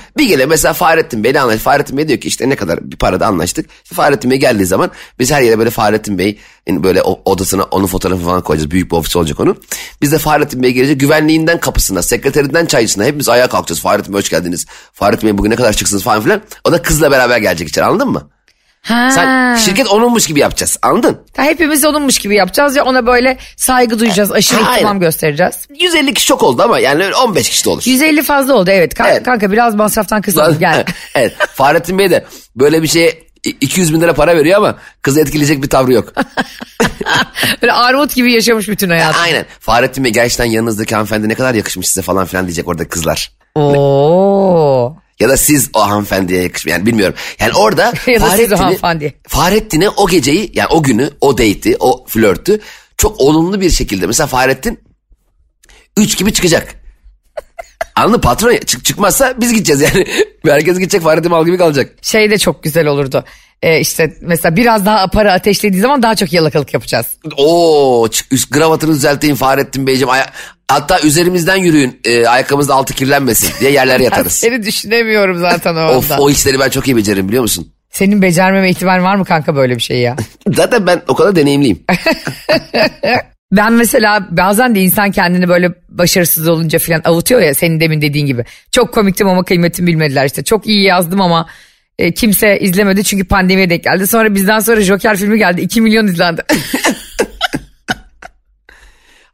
bir 0.18 0.28
gele 0.28 0.46
mesela 0.46 0.74
Fahrettin 0.74 1.24
Bey'le 1.24 1.40
anlaş. 1.40 1.60
Fahrettin 1.60 1.96
Bey 1.96 2.08
diyor 2.08 2.20
ki 2.20 2.28
işte 2.28 2.48
ne 2.48 2.56
kadar 2.56 2.90
bir 2.90 2.96
parada 2.96 3.26
anlaştık. 3.26 3.70
Fahrettin 3.84 4.30
Bey 4.30 4.38
geldiği 4.38 4.66
zaman 4.66 4.90
biz 5.18 5.32
her 5.32 5.42
yere 5.42 5.58
böyle 5.58 5.70
Fahrettin 5.70 6.18
Bey 6.18 6.38
böyle 6.68 7.02
odasına 7.02 7.62
onun 7.62 7.86
fotoğrafı 7.86 8.22
falan 8.22 8.42
koyacağız. 8.42 8.70
Büyük 8.70 8.90
bir 8.90 8.96
ofis 8.96 9.16
olacak 9.16 9.40
onun. 9.40 9.62
Biz 10.02 10.12
de 10.12 10.18
Fahrettin 10.18 10.62
Bey 10.62 10.72
gelecek 10.72 11.00
güvenliğinden 11.00 11.60
kapısına, 11.60 12.02
sekreterinden 12.02 12.66
çaycısına 12.66 13.04
hepimiz 13.04 13.28
ayağa 13.28 13.48
kalkacağız. 13.48 13.80
Fahrettin 13.80 14.14
Bey 14.14 14.20
hoş 14.20 14.30
geldiniz. 14.30 14.66
Fahrettin 14.92 15.26
Bey 15.26 15.38
bugün 15.38 15.50
ne 15.50 15.56
kadar 15.56 15.72
çıksınız 15.72 16.02
falan 16.02 16.22
filan. 16.22 16.42
O 16.64 16.72
da 16.72 16.82
kızla 16.82 17.10
beraber 17.10 17.38
gelecek 17.38 17.68
içeri 17.68 17.84
anladın 17.84 18.08
mı? 18.08 18.30
Ha. 18.88 19.10
Sen 19.10 19.56
şirket 19.56 19.88
onunmuş 19.88 20.26
gibi 20.26 20.40
yapacağız 20.40 20.78
anladın? 20.82 21.20
Ha, 21.36 21.42
hepimiz 21.42 21.84
onunmuş 21.84 22.18
gibi 22.18 22.34
yapacağız 22.34 22.76
ya 22.76 22.84
ona 22.84 23.06
böyle 23.06 23.38
saygı 23.56 23.98
duyacağız 23.98 24.32
aşırı 24.32 24.62
ha, 24.62 24.74
ihtimam 24.74 25.00
göstereceğiz. 25.00 25.56
150 25.80 26.14
kişi 26.14 26.26
çok 26.26 26.42
oldu 26.42 26.62
ama 26.62 26.78
yani 26.78 27.14
15 27.14 27.50
kişi 27.50 27.64
de 27.64 27.70
olur. 27.70 27.82
150 27.86 28.22
fazla 28.22 28.54
oldu 28.54 28.70
evet. 28.70 28.94
Kanka, 28.94 29.12
evet. 29.12 29.22
kanka 29.22 29.52
biraz 29.52 29.74
masraftan 29.74 30.22
kısalım 30.22 30.58
gel. 30.58 30.84
evet 31.14 31.32
Fahrettin 31.54 31.98
Bey 31.98 32.10
de 32.10 32.24
böyle 32.56 32.82
bir 32.82 32.88
şeye 32.88 33.26
200 33.44 33.94
bin 33.94 34.00
lira 34.00 34.14
para 34.14 34.36
veriyor 34.36 34.56
ama 34.58 34.78
kızı 35.02 35.20
etkileyecek 35.20 35.62
bir 35.62 35.68
tavrı 35.68 35.92
yok. 35.92 36.12
Böyle 37.62 37.72
armut 37.72 38.14
gibi 38.14 38.32
yaşamış 38.32 38.68
bütün 38.68 38.88
hayatı. 38.88 39.18
Aynen. 39.18 39.46
Fahrettin 39.60 40.04
Bey 40.04 40.12
gerçekten 40.12 40.44
yanınızdaki 40.44 40.94
hanımefendi 40.94 41.28
ne 41.28 41.34
kadar 41.34 41.54
yakışmış 41.54 41.88
size 41.88 42.02
falan 42.02 42.26
filan 42.26 42.46
diyecek 42.46 42.68
orada 42.68 42.88
kızlar. 42.88 43.32
Oo. 43.54 44.96
Ya 45.20 45.28
da 45.28 45.36
siz 45.36 45.70
o 45.74 45.80
hanımefendiye 45.80 46.42
yakışmıyor. 46.42 46.78
Yani 46.78 46.86
bilmiyorum. 46.86 47.14
Yani 47.40 47.52
orada 47.52 47.92
ya 48.06 48.60
hanımefendi. 48.60 49.14
Fahrettin'e 49.28 49.88
o 49.88 50.08
geceyi 50.08 50.50
yani 50.54 50.68
o 50.68 50.82
günü 50.82 51.10
o 51.20 51.38
date'i 51.38 51.76
o 51.80 52.06
flörtü 52.06 52.60
çok 52.96 53.20
olumlu 53.20 53.60
bir 53.60 53.70
şekilde. 53.70 54.06
Mesela 54.06 54.26
Fahrettin 54.26 54.80
3 55.96 56.18
gibi 56.18 56.32
çıkacak. 56.32 56.74
Anladın 57.94 58.20
patron 58.20 58.56
çık 58.56 58.84
çıkmazsa 58.84 59.34
biz 59.40 59.52
gideceğiz 59.52 59.80
yani. 59.80 60.06
Herkes 60.46 60.78
gidecek 60.78 61.02
Fahrettin 61.02 61.30
mal 61.30 61.46
gibi 61.46 61.58
kalacak. 61.58 61.92
Şey 62.02 62.30
de 62.30 62.38
çok 62.38 62.62
güzel 62.62 62.86
olurdu. 62.86 63.24
Ee, 63.62 63.80
işte 63.80 64.16
mesela 64.20 64.56
biraz 64.56 64.86
daha 64.86 65.06
para 65.06 65.32
ateşlediği 65.32 65.80
zaman 65.80 66.02
daha 66.02 66.14
çok 66.14 66.32
yalakalık 66.32 66.74
yapacağız. 66.74 67.06
Oo 67.36 68.08
üst 68.30 68.50
gravatını 68.50 68.92
düzelteyim 68.92 69.36
Fahrettin 69.36 69.86
Beyciğim. 69.86 70.10
Aya 70.10 70.26
Hatta 70.68 71.00
üzerimizden 71.00 71.56
yürüyün 71.56 72.00
e, 72.04 72.26
ayakkabımızda 72.26 72.74
altı 72.74 72.94
kirlenmesin 72.94 73.52
diye 73.60 73.70
yerler 73.70 74.00
yatarız. 74.00 74.32
Seni 74.32 74.66
düşünemiyorum 74.66 75.38
zaten 75.38 75.76
o 75.76 75.88
Of 75.88 76.10
o 76.18 76.30
işleri 76.30 76.60
ben 76.60 76.68
çok 76.68 76.88
iyi 76.88 76.96
beceririm 76.96 77.28
biliyor 77.28 77.42
musun? 77.42 77.72
Senin 77.90 78.22
becermeme 78.22 78.70
ihtimal 78.70 79.02
var 79.02 79.16
mı 79.16 79.24
kanka 79.24 79.56
böyle 79.56 79.76
bir 79.76 79.80
şey 79.80 79.98
ya? 79.98 80.16
zaten 80.54 80.86
ben 80.86 81.02
o 81.08 81.14
kadar 81.14 81.36
deneyimliyim. 81.36 81.84
ben 83.52 83.72
mesela 83.72 84.28
bazen 84.30 84.74
de 84.74 84.80
insan 84.82 85.10
kendini 85.10 85.48
böyle 85.48 85.68
başarısız 85.88 86.48
olunca 86.48 86.78
falan 86.78 87.00
avutuyor 87.04 87.40
ya 87.40 87.54
senin 87.54 87.80
demin 87.80 88.02
dediğin 88.02 88.26
gibi. 88.26 88.44
Çok 88.72 88.94
komiktim 88.94 89.28
ama 89.28 89.44
kıymetimi 89.44 89.86
bilmediler 89.86 90.26
işte. 90.26 90.44
Çok 90.44 90.66
iyi 90.66 90.82
yazdım 90.82 91.20
ama 91.20 91.46
e, 91.98 92.14
kimse 92.14 92.58
izlemedi 92.60 93.04
çünkü 93.04 93.24
pandemiye 93.24 93.70
denk 93.70 93.84
geldi. 93.84 94.06
Sonra 94.06 94.34
bizden 94.34 94.58
sonra 94.58 94.80
Joker 94.80 95.16
filmi 95.16 95.38
geldi 95.38 95.60
2 95.60 95.80
milyon 95.80 96.06
izlendi. 96.06 96.42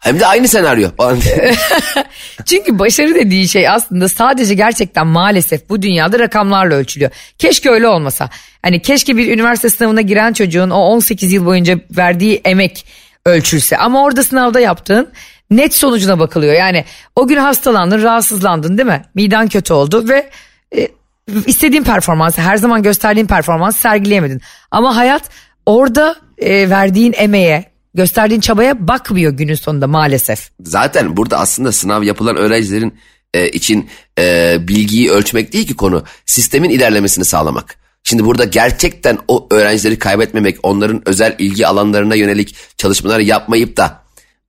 Hem 0.02 0.20
de 0.20 0.26
aynı 0.26 0.48
senaryo. 0.48 0.88
Çünkü 2.44 2.78
başarı 2.78 3.14
dediği 3.14 3.48
şey 3.48 3.68
aslında 3.68 4.08
sadece 4.08 4.54
gerçekten 4.54 5.06
maalesef 5.06 5.68
bu 5.68 5.82
dünyada 5.82 6.18
rakamlarla 6.18 6.74
ölçülüyor. 6.74 7.10
Keşke 7.38 7.70
öyle 7.70 7.88
olmasa. 7.88 8.30
Hani 8.62 8.82
keşke 8.82 9.16
bir 9.16 9.32
üniversite 9.32 9.70
sınavına 9.70 10.00
giren 10.00 10.32
çocuğun 10.32 10.70
o 10.70 10.76
18 10.76 11.32
yıl 11.32 11.46
boyunca 11.46 11.78
verdiği 11.90 12.40
emek 12.44 12.86
ölçülse. 13.26 13.76
Ama 13.76 14.04
orada 14.04 14.22
sınavda 14.22 14.60
yaptığın 14.60 15.12
net 15.50 15.74
sonucuna 15.74 16.18
bakılıyor. 16.18 16.54
Yani 16.54 16.84
o 17.16 17.26
gün 17.26 17.36
hastalandın, 17.36 18.02
rahatsızlandın 18.02 18.78
değil 18.78 18.88
mi? 18.88 19.02
Miden 19.14 19.48
kötü 19.48 19.72
oldu 19.72 20.08
ve 20.08 20.30
e, 20.76 20.88
istediğin 21.46 21.82
performansı, 21.82 22.40
her 22.40 22.56
zaman 22.56 22.82
gösterdiğin 22.82 23.26
performansı 23.26 23.80
sergileyemedin. 23.80 24.40
Ama 24.70 24.96
hayat 24.96 25.22
orada 25.66 26.16
e, 26.38 26.70
verdiğin 26.70 27.14
emeğe, 27.16 27.64
gösterdiğin 27.94 28.40
çabaya 28.40 28.88
bakmıyor 28.88 29.32
günün 29.32 29.54
sonunda 29.54 29.86
maalesef. 29.86 30.50
Zaten 30.60 31.16
burada 31.16 31.38
aslında 31.38 31.72
sınav 31.72 32.02
yapılan 32.02 32.36
öğrencilerin 32.36 32.94
e, 33.34 33.48
için 33.48 33.90
e, 34.18 34.56
bilgiyi 34.68 35.10
ölçmek 35.10 35.52
değil 35.52 35.66
ki 35.66 35.76
konu 35.76 36.04
sistemin 36.26 36.70
ilerlemesini 36.70 37.24
sağlamak. 37.24 37.76
Şimdi 38.04 38.24
burada 38.24 38.44
gerçekten 38.44 39.18
o 39.28 39.46
öğrencileri 39.50 39.98
kaybetmemek, 39.98 40.58
onların 40.62 41.08
özel 41.08 41.36
ilgi 41.38 41.66
alanlarına 41.66 42.14
yönelik 42.14 42.56
çalışmaları 42.76 43.22
yapmayıp 43.22 43.76
da 43.76 44.01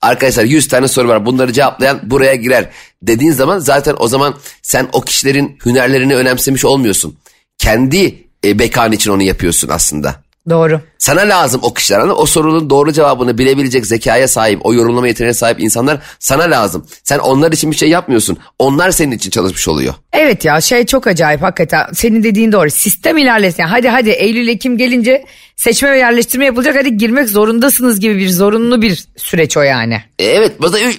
arkadaşlar 0.03 0.43
100 0.43 0.67
tane 0.67 0.88
soru 0.88 1.07
var 1.07 1.25
bunları 1.25 1.53
cevaplayan 1.53 2.00
buraya 2.03 2.36
girer 2.36 2.69
dediğin 3.01 3.31
zaman 3.31 3.60
zaten 3.60 3.95
o 4.00 4.07
zaman 4.07 4.36
sen 4.62 4.89
o 4.93 5.01
kişilerin 5.01 5.57
hünerlerini 5.65 6.15
önemsemiş 6.15 6.65
olmuyorsun. 6.65 7.17
Kendi 7.57 8.27
e, 8.45 8.60
bekan 8.60 8.91
için 8.91 9.12
onu 9.12 9.24
yapıyorsun 9.24 9.69
aslında. 9.69 10.24
Doğru. 10.50 10.81
Sana 10.97 11.21
lazım 11.21 11.62
o 11.63 11.73
kişiler. 11.73 12.00
Anladın? 12.00 12.21
O 12.21 12.25
sorunun 12.25 12.69
doğru 12.69 12.91
cevabını 12.91 13.38
bilebilecek 13.38 13.85
zekaya 13.85 14.27
sahip, 14.27 14.65
o 14.65 14.73
yorumlama 14.73 15.07
yeteneğine 15.07 15.33
sahip 15.33 15.59
insanlar 15.59 16.00
sana 16.19 16.43
lazım. 16.43 16.85
Sen 17.03 17.19
onlar 17.19 17.51
için 17.51 17.71
bir 17.71 17.75
şey 17.75 17.89
yapmıyorsun. 17.89 18.38
Onlar 18.59 18.91
senin 18.91 19.12
için 19.12 19.29
çalışmış 19.29 19.67
oluyor. 19.67 19.93
Evet 20.13 20.45
ya 20.45 20.62
şey 20.62 20.85
çok 20.85 21.07
acayip 21.07 21.41
hakikaten. 21.41 21.85
Senin 21.93 22.23
dediğin 22.23 22.51
doğru. 22.51 22.71
Sistem 22.71 23.17
ilerlesin. 23.17 23.63
hadi 23.63 23.89
hadi 23.89 24.09
Eylül 24.09 24.47
Ekim 24.47 24.77
gelince 24.77 25.25
seçme 25.55 25.91
ve 25.91 25.97
yerleştirme 25.97 26.45
yapılacak. 26.45 26.75
Hadi 26.75 26.97
girmek 26.97 27.29
zorundasınız 27.29 28.00
gibi 28.00 28.17
bir 28.17 28.29
zorunlu 28.29 28.81
bir 28.81 29.05
süreç 29.17 29.57
o 29.57 29.62
yani. 29.62 30.01
E, 30.19 30.25
evet 30.25 30.51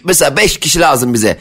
mesela 0.05 0.37
5 0.37 0.59
kişi 0.59 0.81
lazım 0.81 1.15
bize 1.15 1.37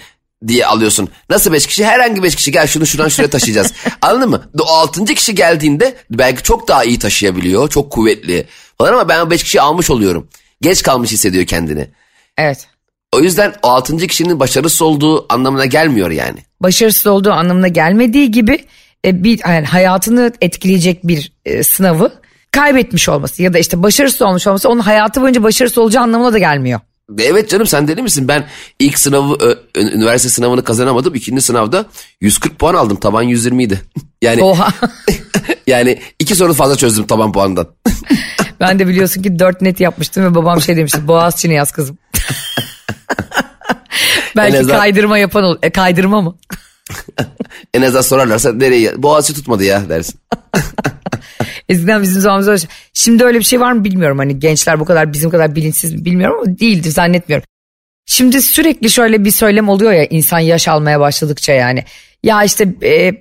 diye 0.47 0.65
alıyorsun. 0.65 1.09
Nasıl 1.29 1.53
beş 1.53 1.67
kişi? 1.67 1.85
Herhangi 1.85 2.23
beş 2.23 2.35
kişi 2.35 2.51
gel 2.51 2.67
şunu 2.67 2.85
şuradan 2.85 3.09
şuraya 3.09 3.29
taşıyacağız. 3.29 3.73
Anladın 4.01 4.29
mı? 4.29 4.49
O 4.59 4.65
altıncı 4.65 5.15
kişi 5.15 5.35
geldiğinde 5.35 5.95
belki 6.11 6.43
çok 6.43 6.67
daha 6.67 6.83
iyi 6.83 6.99
taşıyabiliyor. 6.99 7.69
Çok 7.69 7.91
kuvvetli 7.91 8.47
falan 8.77 8.93
ama 8.93 9.09
ben 9.09 9.19
o 9.19 9.29
beş 9.29 9.43
kişiyi 9.43 9.61
almış 9.61 9.89
oluyorum. 9.89 10.27
Geç 10.61 10.83
kalmış 10.83 11.11
hissediyor 11.11 11.45
kendini. 11.45 11.89
Evet. 12.37 12.67
O 13.15 13.19
yüzden 13.19 13.53
o 13.63 13.67
altıncı 13.69 14.07
kişinin 14.07 14.39
başarısız 14.39 14.81
olduğu 14.81 15.33
anlamına 15.33 15.65
gelmiyor 15.65 16.11
yani. 16.11 16.39
Başarısız 16.59 17.07
olduğu 17.07 17.31
anlamına 17.31 17.67
gelmediği 17.67 18.31
gibi 18.31 18.65
e, 19.05 19.23
bir 19.23 19.39
yani 19.47 19.65
hayatını 19.65 20.33
etkileyecek 20.41 21.07
bir 21.07 21.31
e, 21.45 21.63
sınavı 21.63 22.13
kaybetmiş 22.51 23.09
olması 23.09 23.43
ya 23.43 23.53
da 23.53 23.59
işte 23.59 23.83
başarısız 23.83 24.21
olmuş 24.21 24.47
olması 24.47 24.69
onun 24.69 24.79
hayatı 24.79 25.21
boyunca 25.21 25.43
başarısız 25.43 25.77
olacağı 25.77 26.03
anlamına 26.03 26.33
da 26.33 26.37
gelmiyor. 26.37 26.79
Evet 27.19 27.49
canım 27.49 27.67
sen 27.67 27.87
deli 27.87 28.01
misin? 28.01 28.27
Ben 28.27 28.45
ilk 28.79 28.99
sınavı 28.99 29.59
üniversite 29.77 30.29
sınavını 30.29 30.63
kazanamadım. 30.63 31.15
İkinci 31.15 31.41
sınavda 31.41 31.85
140 32.21 32.59
puan 32.59 32.73
aldım. 32.73 32.97
Taban 32.97 33.23
120 33.23 33.63
idi. 33.63 33.81
yani 34.21 34.43
Oha. 34.43 34.73
yani 35.67 35.99
iki 36.19 36.35
soru 36.35 36.53
fazla 36.53 36.75
çözdüm 36.75 37.07
taban 37.07 37.31
puandan. 37.31 37.67
ben 38.59 38.79
de 38.79 38.87
biliyorsun 38.87 39.21
ki 39.21 39.39
dört 39.39 39.61
net 39.61 39.79
yapmıştım 39.79 40.23
ve 40.23 40.35
babam 40.35 40.61
şey 40.61 40.77
demişti 40.77 41.07
Boğaziçi'ne 41.07 41.53
yaz 41.53 41.71
kızım. 41.71 41.97
Belki 44.35 44.59
azından- 44.59 44.77
kaydırma 44.77 45.17
yapan 45.17 45.43
ol. 45.43 45.57
E, 45.63 45.69
kaydırma 45.69 46.21
mı? 46.21 46.35
En 47.73 47.81
azından 47.81 48.01
sorarlarsa 48.01 48.53
nereye? 48.53 49.03
Boğaziçi 49.03 49.33
tutmadı 49.33 49.63
ya 49.63 49.89
dersin. 49.89 50.19
Eskiden 51.69 52.01
bizim 52.01 52.21
zamanımızda 52.21 52.51
öyle 52.51 52.59
şey- 52.61 52.69
Şimdi 52.93 53.23
öyle 53.23 53.39
bir 53.39 53.43
şey 53.43 53.59
var 53.59 53.71
mı 53.71 53.83
bilmiyorum. 53.83 54.17
Hani 54.17 54.39
gençler 54.39 54.79
bu 54.79 54.85
kadar 54.85 55.13
bizim 55.13 55.29
kadar 55.29 55.55
bilinçsiz 55.55 55.93
mi 55.93 56.05
bilmiyorum 56.05 56.37
ama 56.43 56.59
değildir 56.59 56.89
zannetmiyorum. 56.89 57.45
Şimdi 58.05 58.41
sürekli 58.41 58.89
şöyle 58.89 59.25
bir 59.25 59.31
söylem 59.31 59.69
oluyor 59.69 59.91
ya 59.91 60.05
insan 60.05 60.39
yaş 60.39 60.67
almaya 60.67 60.99
başladıkça 60.99 61.53
yani. 61.53 61.83
Ya 62.23 62.43
işte 62.43 62.73
e, 62.83 63.11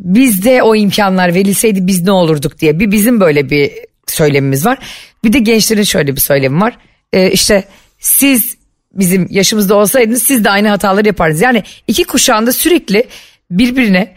bizde 0.00 0.62
o 0.62 0.74
imkanlar 0.76 1.34
verilseydi 1.34 1.86
biz 1.86 2.02
ne 2.02 2.10
olurduk 2.10 2.58
diye. 2.58 2.80
Bir 2.80 2.90
bizim 2.90 3.20
böyle 3.20 3.50
bir 3.50 3.72
söylemimiz 4.06 4.66
var. 4.66 4.78
Bir 5.24 5.32
de 5.32 5.38
gençlerin 5.38 5.82
şöyle 5.82 6.16
bir 6.16 6.20
söylemi 6.20 6.60
var. 6.60 6.78
E, 7.12 7.30
işte 7.30 7.64
siz 7.98 8.56
bizim 8.98 9.26
yaşımızda 9.30 9.74
olsaydınız 9.74 10.22
siz 10.22 10.44
de 10.44 10.50
aynı 10.50 10.68
hataları 10.68 11.06
yapardınız. 11.06 11.40
Yani 11.40 11.62
iki 11.86 12.04
kuşağında 12.04 12.52
sürekli 12.52 13.08
birbirine 13.50 14.14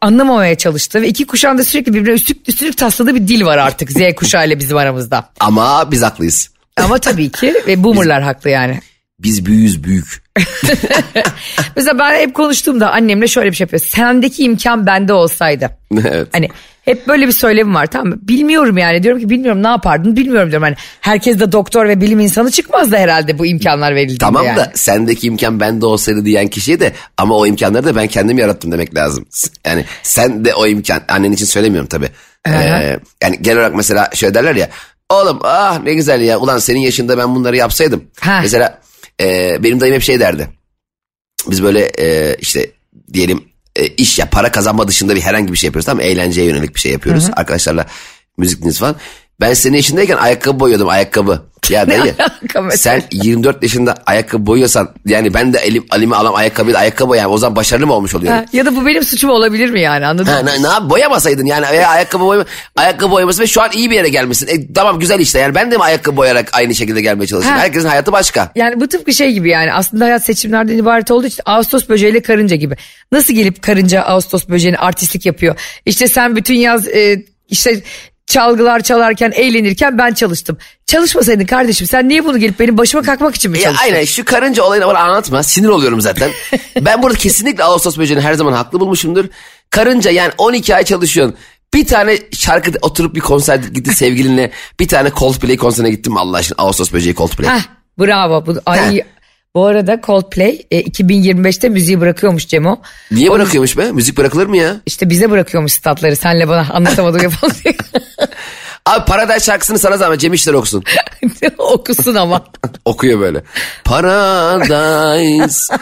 anlamamaya 0.00 0.54
çalıştı 0.54 1.02
ve 1.02 1.08
iki 1.08 1.26
kuşağında 1.26 1.64
sürekli 1.64 1.94
birbirine 1.94 2.14
üstlük, 2.14 2.48
üstlük 2.48 2.76
tasladığı 2.76 3.14
bir 3.14 3.28
dil 3.28 3.44
var 3.44 3.58
artık 3.58 3.92
Z 3.92 3.96
kuşağı 4.16 4.46
ile 4.46 4.58
bizim 4.58 4.76
aramızda. 4.76 5.30
Ama 5.40 5.90
biz 5.90 6.02
haklıyız. 6.02 6.50
Ama 6.76 6.98
tabii 6.98 7.30
ki 7.30 7.54
ve 7.66 7.84
boomerlar 7.84 8.22
haklı 8.22 8.50
yani. 8.50 8.80
Biz 9.18 9.46
büyüyüz 9.46 9.84
büyük. 9.84 10.22
Mesela 11.76 11.98
ben 11.98 12.20
hep 12.20 12.34
konuştuğumda 12.34 12.90
annemle 12.90 13.28
şöyle 13.28 13.50
bir 13.50 13.56
şey 13.56 13.64
yapıyor. 13.64 13.82
Sendeki 13.82 14.44
imkan 14.44 14.86
bende 14.86 15.12
olsaydı. 15.12 15.70
evet. 16.04 16.28
Hani 16.32 16.48
hep 16.84 17.08
böyle 17.08 17.26
bir 17.26 17.32
söylemim 17.32 17.74
var 17.74 17.86
tamam 17.86 18.08
mı? 18.08 18.18
Bilmiyorum 18.22 18.78
yani 18.78 19.02
diyorum 19.02 19.20
ki 19.20 19.30
bilmiyorum 19.30 19.62
ne 19.62 19.68
yapardın 19.68 20.16
bilmiyorum 20.16 20.50
diyorum. 20.50 20.64
Hani 20.64 20.76
herkes 21.00 21.40
de 21.40 21.52
doktor 21.52 21.88
ve 21.88 22.00
bilim 22.00 22.20
insanı 22.20 22.50
çıkmaz 22.50 22.92
da 22.92 22.98
herhalde 22.98 23.38
bu 23.38 23.46
imkanlar 23.46 23.94
verildiğinde 23.94 24.24
Tamam 24.24 24.46
yani. 24.46 24.56
da 24.56 24.72
sendeki 24.74 25.26
imkan 25.26 25.60
bende 25.60 25.86
olsaydı 25.86 26.24
diyen 26.24 26.48
kişiye 26.48 26.80
de 26.80 26.92
ama 27.16 27.36
o 27.36 27.46
imkanları 27.46 27.84
da 27.84 27.96
ben 27.96 28.06
kendim 28.06 28.38
yarattım 28.38 28.72
demek 28.72 28.94
lazım. 28.94 29.26
Yani 29.66 29.84
sen 30.02 30.44
de 30.44 30.54
o 30.54 30.66
imkan 30.66 31.02
annen 31.08 31.32
için 31.32 31.46
söylemiyorum 31.46 31.88
tabii. 31.88 32.08
Ee, 32.48 32.98
yani 33.22 33.38
genel 33.40 33.58
olarak 33.58 33.74
mesela 33.74 34.10
şöyle 34.14 34.34
derler 34.34 34.56
ya 34.56 34.68
oğlum 35.08 35.38
ah 35.42 35.82
ne 35.82 35.94
güzel 35.94 36.20
ya 36.20 36.38
ulan 36.38 36.58
senin 36.58 36.80
yaşında 36.80 37.18
ben 37.18 37.34
bunları 37.34 37.56
yapsaydım. 37.56 38.04
Ha. 38.20 38.38
Mesela 38.42 38.80
e, 39.20 39.56
benim 39.62 39.80
dayım 39.80 39.94
hep 39.94 40.02
şey 40.02 40.20
derdi. 40.20 40.48
Biz 41.50 41.62
böyle 41.62 41.90
e, 41.98 42.36
işte 42.40 42.70
diyelim 43.12 43.44
e, 43.76 43.86
iş 43.86 44.18
ya 44.18 44.30
para 44.30 44.52
kazanma 44.52 44.88
dışında 44.88 45.16
bir 45.16 45.20
herhangi 45.20 45.52
bir 45.52 45.58
şey 45.58 45.68
yapıyoruz 45.68 45.86
tamam? 45.86 46.04
Eğlenceye 46.04 46.46
yönelik 46.46 46.74
bir 46.74 46.80
şey 46.80 46.92
yapıyoruz. 46.92 47.30
Arkadaşlarla 47.36 47.86
müzik 48.36 48.58
dinliyoruz 48.58 48.78
falan. 48.78 48.96
Ben 49.40 49.54
senin 49.54 49.76
yaşındayken 49.76 50.16
ayakkabı 50.16 50.60
boyuyordum 50.60 50.88
ayakkabı. 50.88 51.51
Ya 51.72 51.88
dayı 51.88 52.14
sen 52.70 53.02
24 53.12 53.62
yaşında 53.62 53.94
ayakkabı 54.06 54.46
boyuyorsan 54.46 54.88
yani 55.06 55.34
ben 55.34 55.52
de 55.52 55.58
elim 55.58 55.84
alime 55.90 56.16
alam 56.16 56.34
ayakkabıyla 56.34 56.80
ayakkabı 56.80 57.08
boyayım 57.08 57.30
o 57.30 57.38
zaman 57.38 57.56
başarılı 57.56 57.86
mı 57.86 57.92
olmuş 57.92 58.14
oluyorum? 58.14 58.38
Ha, 58.38 58.44
ya 58.52 58.66
da 58.66 58.76
bu 58.76 58.86
benim 58.86 59.04
suçum 59.04 59.30
olabilir 59.30 59.70
mi 59.70 59.80
yani 59.80 60.06
anladın 60.06 60.32
Ha, 60.32 60.42
mı? 60.42 60.46
ne, 60.46 60.62
ne 60.62 60.66
yap 60.66 60.90
boyamasaydın 60.90 61.46
yani 61.46 61.66
veya 61.70 61.88
ayakkabı 61.88 62.24
boyama, 62.24 62.46
ayakkabı 62.76 63.10
boyaması 63.10 63.42
ve 63.42 63.46
şu 63.46 63.62
an 63.62 63.70
iyi 63.74 63.90
bir 63.90 63.94
yere 63.94 64.08
gelmişsin. 64.08 64.46
E, 64.46 64.72
tamam 64.72 64.98
güzel 65.00 65.20
işte 65.20 65.38
yani 65.38 65.54
ben 65.54 65.70
de 65.70 65.76
mi 65.76 65.82
ayakkabı 65.82 66.16
boyayarak 66.16 66.48
aynı 66.52 66.74
şekilde 66.74 67.00
gelmeye 67.00 67.26
çalışıyorum? 67.26 67.58
Ha. 67.58 67.64
Herkesin 67.64 67.88
hayatı 67.88 68.12
başka. 68.12 68.52
Yani 68.54 68.80
bu 68.80 68.88
tıpkı 68.88 69.12
şey 69.12 69.32
gibi 69.32 69.50
yani 69.50 69.72
aslında 69.72 70.04
hayat 70.04 70.24
seçimlerden 70.24 70.78
ibaret 70.78 71.10
olduğu 71.10 71.26
için 71.26 71.42
Ağustos 71.46 71.88
böceğiyle 71.88 72.22
karınca 72.22 72.56
gibi. 72.56 72.76
Nasıl 73.12 73.34
gelip 73.34 73.62
karınca 73.62 74.02
Ağustos 74.02 74.48
böceğine 74.48 74.76
artistlik 74.76 75.26
yapıyor? 75.26 75.56
İşte 75.86 76.08
sen 76.08 76.36
bütün 76.36 76.54
yaz 76.54 76.88
e, 76.88 77.24
işte 77.48 77.82
çalgılar 78.32 78.80
çalarken 78.80 79.32
eğlenirken 79.34 79.98
ben 79.98 80.14
çalıştım. 80.14 80.58
Çalışmasaydın 80.86 81.44
kardeşim 81.44 81.86
sen 81.86 82.08
niye 82.08 82.24
bunu 82.24 82.38
gelip 82.38 82.60
benim 82.60 82.78
başıma 82.78 83.02
kalkmak 83.02 83.34
için 83.34 83.50
mi 83.50 83.58
Ya 83.58 83.64
çalıştın? 83.64 83.84
aynen 83.84 84.04
şu 84.04 84.24
karınca 84.24 84.62
olayını 84.62 84.86
bana 84.86 84.98
anlatma. 84.98 85.42
Sinir 85.42 85.68
oluyorum 85.68 86.00
zaten. 86.00 86.30
ben 86.80 87.02
burada 87.02 87.18
kesinlikle 87.18 87.64
Ağustos 87.64 87.98
böceğini 87.98 88.22
her 88.22 88.34
zaman 88.34 88.52
haklı 88.52 88.80
bulmuşumdur. 88.80 89.24
Karınca 89.70 90.10
yani 90.10 90.32
12 90.38 90.76
ay 90.76 90.84
çalışıyorsun. 90.84 91.36
Bir 91.74 91.86
tane 91.86 92.18
şarkı 92.32 92.72
oturup 92.82 93.14
bir 93.14 93.20
konser 93.20 93.56
gitti 93.56 93.94
sevgilinle. 93.94 94.50
Bir 94.80 94.88
tane 94.88 95.10
Coldplay 95.16 95.56
konserine 95.56 95.90
gittim 95.90 96.16
Allah 96.16 96.36
aşkına 96.36 96.64
Ağustos 96.64 96.92
böceği 96.92 97.14
Coldplay. 97.14 97.56
Heh, 97.56 97.62
bravo. 97.98 98.46
Bu, 98.46 98.54
ay, 98.66 99.02
bu 99.54 99.66
arada 99.66 100.00
Coldplay 100.06 100.66
e, 100.70 100.82
2025'te 100.82 101.68
müziği 101.68 102.00
bırakıyormuş 102.00 102.48
Cemo. 102.48 102.82
Niye 103.10 103.30
bırakıyormuş 103.30 103.78
be? 103.78 103.92
Müzik 103.92 104.18
bırakılır 104.18 104.46
mı 104.46 104.56
ya? 104.56 104.76
İşte 104.86 105.10
bize 105.10 105.30
bırakıyormuş 105.30 105.72
statları. 105.72 106.16
Senle 106.16 106.48
bana 106.48 106.66
anlatamadım 106.72 107.22
yapalım 107.22 107.54
diye. 107.64 107.74
Abi 108.86 109.04
Paradise 109.04 109.40
şarkısını 109.40 109.78
sana 109.78 109.96
zahmet 109.96 110.20
Cem 110.20 110.32
İşler 110.32 110.54
okusun. 110.54 110.84
Okusun 111.58 112.14
ama. 112.14 112.44
Okuyor 112.84 113.20
böyle. 113.20 113.42
Paradise 113.84 115.74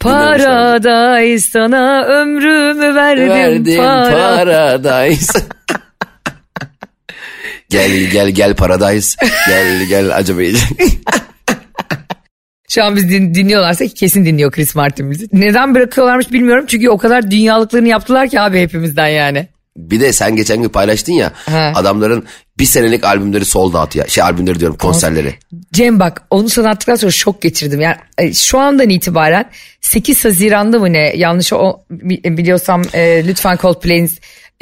Paradise 0.00 1.50
sana 1.50 2.04
ömrümü 2.04 2.94
verdim, 2.94 3.28
verdim 3.28 3.76
para. 3.76 4.36
Paradise. 4.36 5.38
gel 7.70 7.90
gel 7.90 8.28
gel 8.28 8.54
Paradise. 8.56 9.16
Gel 9.48 9.84
gel 9.84 10.16
acaba 10.16 10.42
Şu 12.68 12.84
an 12.84 12.96
biz 12.96 13.08
din- 13.08 13.34
dinliyorlarsa 13.34 13.86
kesin 13.86 14.24
dinliyor 14.24 14.50
Chris 14.52 14.74
Martin 14.74 15.10
bizi. 15.10 15.28
Neden 15.32 15.74
bırakıyorlarmış 15.74 16.32
bilmiyorum 16.32 16.64
çünkü 16.68 16.88
o 16.88 16.98
kadar 16.98 17.30
dünyalıklarını 17.30 17.88
yaptılar 17.88 18.28
ki 18.28 18.40
abi 18.40 18.60
hepimizden 18.60 19.08
yani. 19.08 19.48
Bir 19.76 20.00
de 20.00 20.12
sen 20.12 20.36
geçen 20.36 20.62
gün 20.62 20.68
paylaştın 20.68 21.12
ya 21.12 21.32
He. 21.46 21.58
adamların 21.58 22.24
bir 22.58 22.64
senelik 22.64 23.04
albümleri 23.04 23.44
sold 23.44 23.74
out 23.74 23.96
ya. 23.96 24.06
Şey 24.08 24.24
albümleri 24.24 24.60
diyorum 24.60 24.76
konserleri. 24.76 25.34
Cem 25.72 26.00
bak 26.00 26.22
onu 26.30 26.48
sana 26.48 26.70
attıktan 26.70 26.96
sonra 26.96 27.12
şok 27.12 27.42
geçirdim. 27.42 27.80
Yani 27.80 27.96
e, 28.18 28.34
şu 28.34 28.58
andan 28.58 28.88
itibaren 28.88 29.44
8 29.80 30.24
Haziran'da 30.24 30.78
mı 30.78 30.92
ne 30.92 31.12
yanlış 31.16 31.52
o, 31.52 31.80
bi- 31.90 32.36
biliyorsam 32.38 32.82
e, 32.94 33.26
lütfen 33.26 33.56
Coldplay'in 33.62 34.10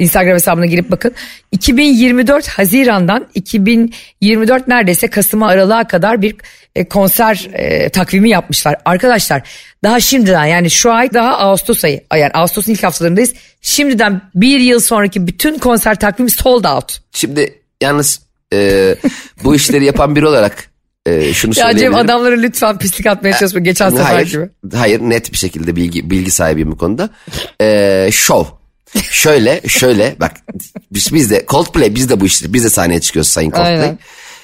Instagram 0.03 0.33
hesabına 0.33 0.65
girip 0.65 0.91
bakın. 0.91 1.13
2024 1.51 2.47
Haziran'dan 2.47 3.27
2024 3.33 4.67
neredeyse 4.67 5.07
Kasım'a 5.07 5.47
aralığa 5.47 5.87
kadar 5.87 6.21
bir 6.21 6.35
e, 6.75 6.87
konser 6.87 7.49
e, 7.53 7.89
takvimi 7.89 8.29
yapmışlar. 8.29 8.75
Arkadaşlar 8.85 9.41
daha 9.83 9.99
şimdiden 9.99 10.45
yani 10.45 10.69
şu 10.69 10.91
ay 10.91 11.13
daha 11.13 11.37
Ağustos 11.37 11.83
ayı 11.83 12.01
yani 12.13 12.31
Ağustos'un 12.33 12.71
ilk 12.71 12.83
haftalarındayız. 12.83 13.33
Şimdiden 13.61 14.21
bir 14.35 14.59
yıl 14.59 14.79
sonraki 14.79 15.27
bütün 15.27 15.57
konser 15.57 15.99
takvimi 15.99 16.31
sold 16.31 16.63
out. 16.65 16.99
Şimdi 17.11 17.59
yalnız 17.81 18.21
e, 18.53 18.95
bu 19.43 19.55
işleri 19.55 19.85
yapan 19.85 20.15
biri 20.15 20.27
olarak 20.27 20.69
e, 21.05 21.33
şunu 21.33 21.53
Ya 21.57 21.77
Cem 21.77 21.95
adamlara 21.95 22.35
lütfen 22.35 22.77
pislik 22.77 23.07
atmaya 23.07 23.37
çalışma 23.37 23.59
geçen 23.59 23.89
sefer 23.89 24.03
hayır, 24.03 24.27
gibi. 24.31 24.49
hayır 24.75 24.99
net 24.99 25.31
bir 25.31 25.37
şekilde 25.37 25.75
bilgi 25.75 26.09
bilgi 26.09 26.31
sahibiyim 26.31 26.71
bu 26.71 26.77
konuda. 26.77 27.09
Ee, 27.61 28.09
şov. 28.11 28.45
Şöyle 29.01 29.61
şöyle 29.67 30.15
bak 30.19 30.31
biz, 30.91 31.13
biz 31.13 31.31
de 31.31 31.45
Coldplay 31.47 31.95
biz 31.95 32.09
de 32.09 32.19
bu 32.19 32.25
işleri 32.25 32.53
biz 32.53 32.63
de 32.63 32.69
sahneye 32.69 33.01
çıkıyoruz 33.01 33.31
Sayın 33.31 33.51
Coldplay. 33.51 33.73
Aynen. 33.73 33.99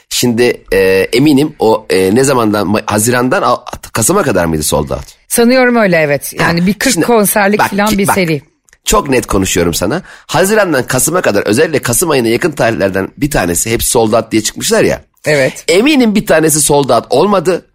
Şimdi 0.10 0.64
e, 0.74 0.78
eminim 1.14 1.56
o 1.60 1.86
e, 1.90 2.16
ne 2.16 2.24
zamandan 2.24 2.68
Ma- 2.68 2.84
Haziran'dan 2.86 3.58
Kasım'a 3.94 4.24
kadar 4.24 4.46
mıydı 4.46 4.64
sold 4.64 4.90
out? 4.90 5.06
Sanıyorum 5.28 5.76
öyle 5.76 5.98
evet. 5.98 6.34
Yani 6.40 6.60
Ha, 6.60 6.68
bir 6.68 6.74
40 6.74 6.94
şimdi 6.94 7.06
konserlik 7.06 7.60
bak, 7.60 7.70
falan 7.70 7.98
bir 7.98 8.08
bak, 8.08 8.16
seri. 8.16 8.42
Çok 8.86 9.10
net 9.10 9.28
konuşuyorum 9.28 9.74
sana. 9.74 10.02
Haziran'dan 10.28 10.88
Kasım'a 10.88 11.22
kadar 11.22 11.44
özellikle 11.44 11.82
Kasım 11.82 12.10
ayına 12.10 12.28
yakın 12.28 12.52
tarihlerden 12.52 13.10
bir 13.18 13.32
tanesi 13.32 13.72
hepsi 13.72 13.90
sold 13.90 14.14
out 14.14 14.32
diye 14.32 14.44
çıkmışlar 14.44 14.84
ya. 14.84 15.02
Evet. 15.26 15.64
Eminim 15.68 16.16
bir 16.16 16.26
tanesi 16.26 16.62
sold 16.62 16.90
out 16.90 17.06
olmadı. 17.10 17.66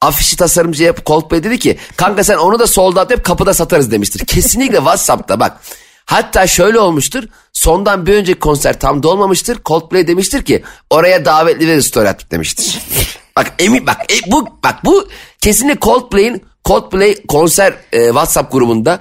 Afişi 0.00 0.36
tasarımcıya 0.36 0.94
Coldplay 1.06 1.44
dedi 1.44 1.58
ki 1.58 1.78
kanka 1.96 2.24
sen 2.24 2.36
onu 2.36 2.58
da 2.58 2.66
sold 2.66 2.96
out 2.96 3.10
yap 3.10 3.24
kapıda 3.24 3.54
satarız 3.54 3.90
demiştir. 3.90 4.26
Kesinlikle 4.26 4.76
Whatsapp'ta 4.76 5.40
bak. 5.40 5.60
Hatta 6.04 6.46
şöyle 6.46 6.78
olmuştur. 6.78 7.24
Sondan 7.52 8.06
bir 8.06 8.14
önceki 8.14 8.38
konser 8.38 8.80
tam 8.80 9.02
dolmamıştır. 9.02 9.58
Coldplay 9.64 10.08
demiştir 10.08 10.42
ki 10.42 10.62
oraya 10.90 11.24
davetli 11.24 11.68
ve 11.68 11.82
story 11.82 12.08
at 12.08 12.30
demiştir. 12.30 12.80
bak 13.36 13.52
emin 13.58 13.86
bak 13.86 14.12
e, 14.12 14.30
bu 14.32 14.48
bak 14.64 14.84
bu 14.84 15.08
kesinlikle 15.40 15.80
Coldplay'in 15.80 16.44
Coldplay 16.64 17.26
konser 17.28 17.74
e, 17.92 18.06
WhatsApp 18.06 18.52
grubunda 18.52 19.00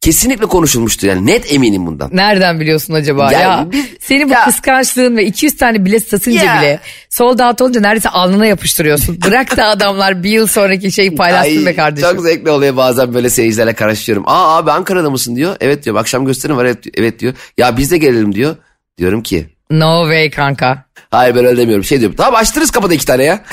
kesinlikle 0.00 0.46
konuşulmuştu 0.46 1.06
yani 1.06 1.26
net 1.26 1.52
eminim 1.52 1.86
bundan. 1.86 2.10
Nereden 2.12 2.60
biliyorsun 2.60 2.94
acaba? 2.94 3.32
Yani 3.32 3.42
ya 3.42 3.66
biz- 3.72 3.86
senin 4.00 4.28
bu 4.28 4.32
ya- 4.32 4.44
kıskançlığın 4.44 5.16
ve 5.16 5.24
200 5.24 5.56
tane 5.56 5.84
bilet 5.84 6.08
satınca 6.08 6.44
Ya. 6.44 6.60
bile 6.60 6.80
sold 7.10 7.38
out 7.38 7.62
olunca 7.62 7.80
neredeyse 7.80 8.08
alnına 8.08 8.46
yapıştırıyorsun. 8.46 9.18
Bırak 9.26 9.56
da 9.56 9.64
adamlar 9.66 10.22
bir 10.22 10.30
yıl 10.30 10.46
sonraki 10.46 10.92
şeyi 10.92 11.14
paylaşsın 11.16 11.66
be 11.66 11.76
kardeşim. 11.76 12.10
Çok 12.10 12.20
zevkli 12.22 12.50
oluyor 12.50 12.76
bazen 12.76 13.14
böyle 13.14 13.30
seyircilerle 13.30 13.72
karışıyorum. 13.72 14.24
Aa 14.26 14.56
abi 14.56 14.70
Ankara'da 14.72 15.10
mısın 15.10 15.36
diyor. 15.36 15.56
Evet 15.60 15.84
diyor 15.84 15.96
akşam 15.96 16.24
gösterim 16.26 16.56
var 16.56 16.64
evet, 16.64 16.78
evet 16.94 17.18
diyor. 17.20 17.34
Ya 17.58 17.76
biz 17.76 17.90
de 17.90 17.98
gelelim 17.98 18.34
diyor. 18.34 18.56
Diyorum 18.98 19.22
ki 19.22 19.46
No 19.70 20.02
way 20.02 20.30
kanka. 20.30 20.84
hayır 21.10 21.34
ben 21.34 21.44
öyle 21.44 21.56
demiyorum. 21.62 21.84
Şey 21.84 22.00
diyorum 22.00 22.16
tamam 22.16 22.34
açtırırız 22.34 22.70
kapıda 22.70 22.94
iki 22.94 23.06
tane 23.06 23.24
ya. 23.24 23.44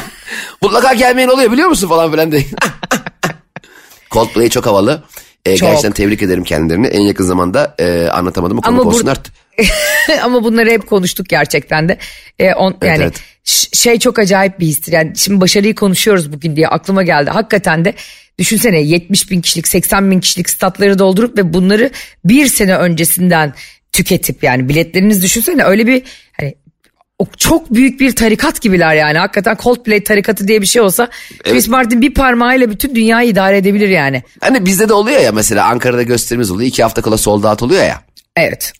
Mutlaka 0.62 0.94
gelmeyen 0.94 1.28
oluyor 1.28 1.52
biliyor 1.52 1.68
musun 1.68 1.88
falan 1.88 2.10
filan 2.12 2.32
diye. 2.32 2.42
Coldplay 4.10 4.48
çok 4.48 4.66
havalı. 4.66 5.02
Ee, 5.46 5.56
Çok. 5.56 5.68
Gerçekten 5.68 5.92
tebrik 5.92 6.22
ederim 6.22 6.44
kendilerini. 6.44 6.86
En 6.86 7.00
yakın 7.00 7.24
zamanda 7.24 7.74
e, 7.78 8.08
anlatamadım 8.08 8.60
Ama 8.62 8.78
konuk 8.78 8.94
olsunlar. 8.94 9.18
Ama 10.22 10.44
bunları 10.44 10.70
hep 10.70 10.86
konuştuk 10.86 11.28
gerçekten 11.28 11.88
de. 11.88 11.98
Ee, 12.38 12.54
on, 12.54 12.76
yani 12.82 13.02
evet. 13.02 13.20
şey 13.72 13.98
çok 13.98 14.18
acayip 14.18 14.60
bir 14.60 14.66
histir. 14.66 14.92
Yani 14.92 15.12
şimdi 15.16 15.40
başarıyı 15.40 15.74
konuşuyoruz 15.74 16.32
bugün 16.32 16.56
diye 16.56 16.68
aklıma 16.68 17.02
geldi. 17.02 17.30
Hakikaten 17.30 17.84
de 17.84 17.94
düşünsene 18.38 18.80
70 18.80 19.30
bin 19.30 19.40
kişilik 19.40 19.68
80 19.68 20.10
bin 20.10 20.20
kişilik 20.20 20.50
statları 20.50 20.98
doldurup 20.98 21.38
ve 21.38 21.52
bunları 21.52 21.90
bir 22.24 22.46
sene 22.46 22.76
öncesinden 22.76 23.54
tüketip 23.92 24.44
yani 24.44 24.68
biletleriniz 24.68 25.22
düşünsene 25.22 25.64
öyle 25.64 25.86
bir 25.86 26.02
hani 26.32 26.54
o 27.18 27.26
çok 27.36 27.74
büyük 27.74 28.00
bir 28.00 28.16
tarikat 28.16 28.60
gibiler 28.60 28.94
yani. 28.94 29.18
Hakikaten 29.18 29.56
Coldplay 29.62 30.04
tarikatı 30.04 30.48
diye 30.48 30.60
bir 30.62 30.66
şey 30.66 30.82
olsa 30.82 31.08
Chris 31.44 31.68
Martin 31.68 32.00
bir 32.00 32.14
parmağıyla 32.14 32.70
bütün 32.70 32.94
dünyayı 32.94 33.28
idare 33.28 33.56
edebilir 33.56 33.88
yani. 33.88 34.22
Hani 34.40 34.66
bizde 34.66 34.88
de 34.88 34.92
oluyor 34.92 35.20
ya 35.20 35.32
mesela 35.32 35.66
Ankara'da 35.66 36.02
gösterimiz 36.02 36.50
oluyor. 36.50 36.68
iki 36.68 36.82
hafta 36.82 37.02
kala 37.02 37.18
sold 37.18 37.44
out 37.44 37.62
oluyor 37.62 37.82
ya. 37.82 38.00
Evet. 38.36 38.72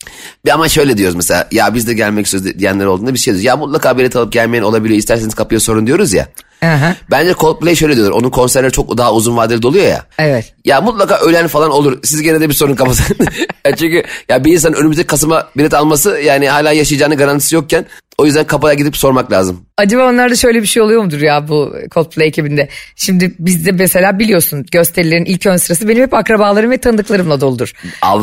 Bir 0.45 0.51
ama 0.51 0.69
şöyle 0.69 0.97
diyoruz 0.97 1.15
mesela 1.15 1.47
ya 1.51 1.73
biz 1.73 1.87
de 1.87 1.93
gelmek 1.93 2.25
istiyoruz 2.25 2.59
diyenler 2.59 2.85
olduğunda 2.85 3.13
bir 3.13 3.19
şey 3.19 3.33
diyoruz. 3.33 3.45
Ya 3.45 3.57
mutlaka 3.57 3.97
bilet 3.97 4.15
alıp 4.15 4.31
gelmeyen 4.31 4.63
olabiliyor 4.63 4.99
isterseniz 4.99 5.35
kapıya 5.35 5.59
sorun 5.59 5.87
diyoruz 5.87 6.13
ya. 6.13 6.27
Aha. 6.61 6.95
Bence 7.11 7.33
Coldplay 7.33 7.75
şöyle 7.75 7.95
diyorlar 7.95 8.13
onun 8.13 8.29
konserleri 8.29 8.71
çok 8.71 8.97
daha 8.97 9.13
uzun 9.13 9.37
vadeli 9.37 9.61
doluyor 9.61 9.85
ya. 9.85 10.05
Evet. 10.19 10.53
Ya 10.65 10.81
mutlaka 10.81 11.17
ölen 11.17 11.47
falan 11.47 11.71
olur. 11.71 11.99
Siz 12.03 12.21
gene 12.21 12.41
de 12.41 12.49
bir 12.49 12.53
sorun 12.53 12.75
kapatın. 12.75 13.17
Ya 13.65 13.75
Çünkü 13.75 14.03
ya 14.29 14.45
bir 14.45 14.53
insan 14.53 14.73
önümüzdeki 14.73 15.07
Kasım'a 15.07 15.47
bilet 15.57 15.73
alması 15.73 16.19
yani 16.23 16.49
hala 16.49 16.71
yaşayacağını 16.71 17.15
garantisi 17.15 17.55
yokken 17.55 17.85
o 18.17 18.25
yüzden 18.25 18.47
kapıya 18.47 18.73
gidip 18.73 18.97
sormak 18.97 19.31
lazım. 19.31 19.65
Acaba 19.77 20.09
onlarda 20.09 20.35
şöyle 20.35 20.61
bir 20.61 20.67
şey 20.67 20.83
oluyor 20.83 21.03
mudur 21.03 21.21
ya 21.21 21.47
bu 21.47 21.75
Coldplay 21.91 22.27
ekibinde? 22.27 22.69
Şimdi 22.95 23.33
bizde 23.39 23.71
mesela 23.71 24.19
biliyorsun 24.19 24.65
gösterilerin 24.71 25.25
ilk 25.25 25.45
ön 25.45 25.57
sırası 25.57 25.89
benim 25.89 26.03
hep 26.03 26.13
akrabalarım 26.13 26.71
ve 26.71 26.77
tanıdıklarımla 26.77 27.41
doludur. 27.41 27.73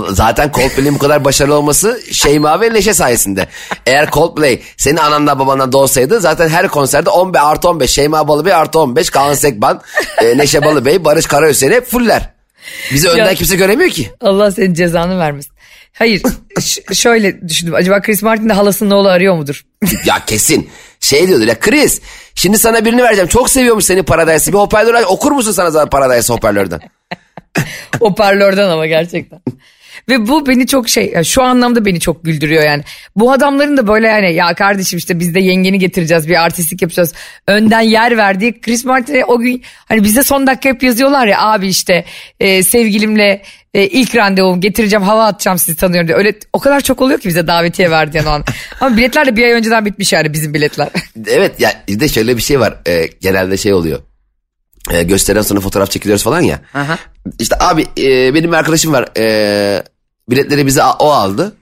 Zaten 0.09 0.51
Coldplay'in 0.55 0.95
bu 0.95 0.99
kadar 0.99 1.25
başarılı 1.25 1.55
olması 1.55 2.01
Şeyma 2.13 2.61
ve 2.61 2.75
Neşe 2.75 2.95
sayesinde. 2.95 3.47
Eğer 3.87 4.11
Coldplay 4.11 4.61
senin 4.77 4.97
anandan 4.97 5.39
babandan 5.39 5.73
doğsaydı 5.73 6.21
zaten 6.21 6.49
her 6.49 6.69
konserde 6.69 7.11
15 7.11 7.41
artı 7.43 7.69
15 7.69 7.91
Şeyma 7.91 8.29
Balıbey 8.29 8.53
artı 8.55 8.79
15 8.79 9.11
Kaan 9.11 9.35
Sekban, 9.35 9.81
e, 10.23 10.39
Neşe 10.39 10.65
Balıbey, 10.65 11.05
Barış 11.05 11.27
Karahüseyin 11.27 11.73
hep 11.73 11.87
fuller. 11.87 12.33
Bizi 12.93 13.09
önden 13.09 13.25
Ya- 13.27 13.35
kimse 13.35 13.57
göremiyor 13.57 13.91
ki. 13.91 14.11
Allah 14.21 14.51
senin 14.51 14.75
cezanı 14.75 15.19
vermesin. 15.19 15.52
Hayır 15.93 16.23
şöyle 16.93 17.49
düşündüm 17.49 17.75
acaba 17.75 18.01
Chris 18.03 18.23
Martin 18.23 18.49
de 18.49 18.53
halasının 18.53 18.91
oğlu 18.91 19.09
arıyor 19.09 19.35
mudur? 19.37 19.63
Ya 20.05 20.25
kesin. 20.27 20.71
Şey 21.01 21.29
diyordur 21.29 21.47
ya 21.47 21.61
Chris 21.61 22.01
şimdi 22.35 22.59
sana 22.59 22.85
birini 22.85 23.03
vereceğim. 23.03 23.29
Çok 23.29 23.51
seviyormuş 23.51 23.85
seni 23.85 24.03
Paradise'ı. 24.03 24.53
Bir 24.53 24.59
hoparlör. 24.59 25.03
Okur 25.07 25.33
musun 25.33 25.53
sana 25.53 25.71
zaten 25.71 25.91
Paradise 25.91 26.33
hoparlörden? 26.33 26.81
Hoparlörden 28.01 28.69
ama 28.69 28.87
gerçekten. 28.87 29.41
Ve 30.09 30.29
bu 30.29 30.47
beni 30.47 30.67
çok 30.67 30.89
şey 30.89 31.25
şu 31.25 31.43
anlamda 31.43 31.85
beni 31.85 32.01
çok 32.01 32.25
güldürüyor 32.25 32.63
yani. 32.63 32.83
Bu 33.17 33.33
adamların 33.33 33.77
da 33.77 33.89
böyle 33.89 34.07
yani 34.07 34.35
ya 34.35 34.55
kardeşim 34.55 34.99
işte 34.99 35.21
biz 35.21 35.35
de 35.35 35.41
yengeni 35.41 35.79
getireceğiz 35.79 36.29
bir 36.29 36.45
artistlik 36.45 36.83
yapacağız. 36.83 37.13
Önden 37.47 37.81
yer 37.81 38.17
verdiği 38.17 38.61
Chris 38.61 38.85
Martin'e 38.85 39.25
o 39.25 39.39
gün 39.39 39.63
hani 39.89 40.05
bize 40.05 40.23
son 40.23 40.47
dakika 40.47 40.69
hep 40.69 40.83
yazıyorlar 40.83 41.27
ya 41.27 41.41
abi 41.41 41.69
işte 41.69 42.05
e, 42.41 42.63
sevgilimle 42.63 43.43
e, 43.75 43.87
ilk 43.87 44.17
randevum 44.17 44.61
getireceğim 44.61 45.03
hava 45.03 45.27
atacağım 45.27 45.59
sizi 45.59 45.77
tanıyorum 45.77 46.09
diye. 46.09 46.19
Öyle 46.19 46.35
o 46.53 46.59
kadar 46.59 46.81
çok 46.81 47.01
oluyor 47.01 47.21
ki 47.21 47.29
bize 47.29 47.47
davetiye 47.47 47.91
verdiğin 47.91 48.25
o 48.25 48.31
an. 48.31 48.45
Ama 48.81 48.97
biletler 48.97 49.27
de 49.27 49.37
bir 49.37 49.45
ay 49.45 49.53
önceden 49.53 49.85
bitmiş 49.85 50.13
yani 50.13 50.33
bizim 50.33 50.55
biletler. 50.55 50.89
Evet 51.27 51.61
ya 51.61 51.83
bir 51.89 52.01
de 52.01 52.09
şöyle 52.09 52.37
bir 52.37 52.43
şey 52.43 52.61
var. 52.61 52.75
Ee, 52.89 53.09
genelde 53.21 53.57
şey 53.57 53.75
oluyor. 53.75 54.01
Ee, 54.91 55.03
gösteriden 55.03 55.43
sonra 55.43 55.61
fotoğraf 55.61 55.91
çekiliyoruz 55.91 56.25
falan 56.25 56.41
ya. 56.41 56.61
Aha. 56.75 56.99
İşte 57.39 57.57
abi 57.61 57.87
e, 57.99 58.35
benim 58.35 58.53
bir 58.53 58.57
arkadaşım 58.57 58.93
var. 58.93 59.09
E, 59.17 59.83
biletleri 60.31 60.67
bize 60.67 60.83
o 60.83 61.11
aldı. 61.11 61.57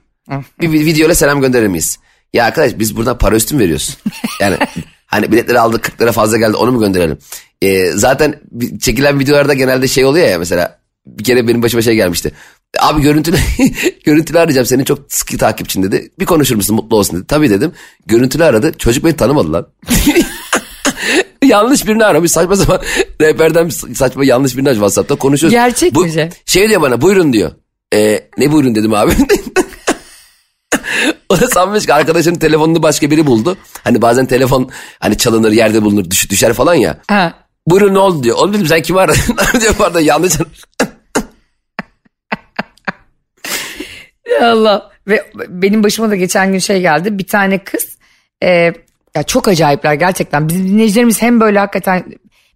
Bir, 0.61 0.71
bir 0.71 0.85
videoyla 0.85 1.15
selam 1.15 1.41
gönderir 1.41 1.67
miyiz? 1.67 1.99
Ya 2.33 2.45
arkadaş 2.45 2.79
biz 2.79 2.95
buradan 2.97 3.17
para 3.17 3.35
üstü 3.35 3.55
mü 3.55 3.61
veriyoruz? 3.63 3.97
Yani 4.39 4.57
hani 5.05 5.31
biletleri 5.31 5.59
aldık 5.59 5.83
40 5.83 6.01
lira 6.01 6.11
fazla 6.11 6.37
geldi 6.37 6.57
onu 6.57 6.71
mu 6.71 6.79
gönderelim? 6.79 7.17
E, 7.61 7.91
zaten 7.91 8.41
çekilen 8.81 9.19
videolarda 9.19 9.53
genelde 9.53 9.87
şey 9.87 10.05
oluyor 10.05 10.27
ya 10.27 10.39
mesela 10.39 10.79
bir 11.05 11.23
kere 11.23 11.47
benim 11.47 11.61
başıma 11.63 11.81
şey 11.81 11.95
gelmişti. 11.95 12.31
Abi 12.79 13.01
görüntülü 13.01 13.37
görüntülü 14.05 14.39
arayacağım 14.39 14.65
senin 14.67 14.83
çok 14.83 14.99
sıkı 15.09 15.37
takipçin 15.37 15.83
dedi. 15.83 16.11
Bir 16.19 16.25
konuşur 16.25 16.55
musun 16.55 16.75
mutlu 16.75 16.97
olsun 16.97 17.17
dedi. 17.17 17.27
Tabii 17.27 17.49
dedim. 17.49 17.71
Görüntülü 18.05 18.43
aradı. 18.43 18.73
Çocuk 18.77 19.05
beni 19.05 19.15
tanımadı 19.15 19.53
lan. 19.53 19.67
yanlış 21.45 21.87
birini 21.87 22.05
aramış 22.05 22.31
saçma 22.31 22.55
sapan 22.55 22.81
rehberden 23.21 23.69
saçma 23.69 24.25
yanlış 24.25 24.57
birini 24.57 24.69
aç 24.69 24.75
WhatsApp'ta 24.75 25.15
konuşuyoruz. 25.15 25.53
Gerçek 25.53 25.95
Bu- 25.95 26.03
mi? 26.05 26.29
Şey 26.45 26.69
diyor 26.69 26.81
bana 26.81 27.01
buyurun 27.01 27.33
diyor. 27.33 27.51
Ee, 27.93 28.29
ne 28.37 28.51
buyurun 28.51 28.75
dedim 28.75 28.93
abi. 28.93 29.11
o 31.29 31.41
da 31.41 31.47
sanmış 31.47 31.85
ki 31.85 31.93
arkadaşının 31.93 32.35
telefonunu 32.35 32.83
başka 32.83 33.11
biri 33.11 33.25
buldu. 33.25 33.57
Hani 33.83 34.01
bazen 34.01 34.25
telefon 34.25 34.69
hani 34.99 35.17
çalınır 35.17 35.51
yerde 35.51 35.83
bulunur 35.83 36.11
düş, 36.11 36.29
düşer 36.29 36.53
falan 36.53 36.75
ya. 36.75 36.97
Ha. 37.07 37.33
Buyurun 37.67 37.93
ne 37.93 37.99
oldu 37.99 38.23
diyor. 38.23 38.37
Oğlum 38.37 38.53
dedim 38.53 38.67
sen 38.67 38.81
kimi 38.81 38.99
aradın? 38.99 39.37
diyor 39.61 39.73
pardon 39.77 39.99
yanlış. 39.99 40.33
Ya 44.31 44.51
Allah. 44.51 44.91
Ve 45.07 45.31
benim 45.47 45.83
başıma 45.83 46.09
da 46.09 46.15
geçen 46.15 46.51
gün 46.51 46.59
şey 46.59 46.81
geldi. 46.81 47.17
Bir 47.17 47.27
tane 47.27 47.63
kız 47.63 47.97
e, 48.43 48.73
ya 49.15 49.23
çok 49.27 49.47
acayipler 49.47 49.93
gerçekten. 49.93 50.49
Bizim 50.49 50.67
dinleyicilerimiz 50.67 51.21
hem 51.21 51.39
böyle 51.39 51.59
hakikaten 51.59 52.03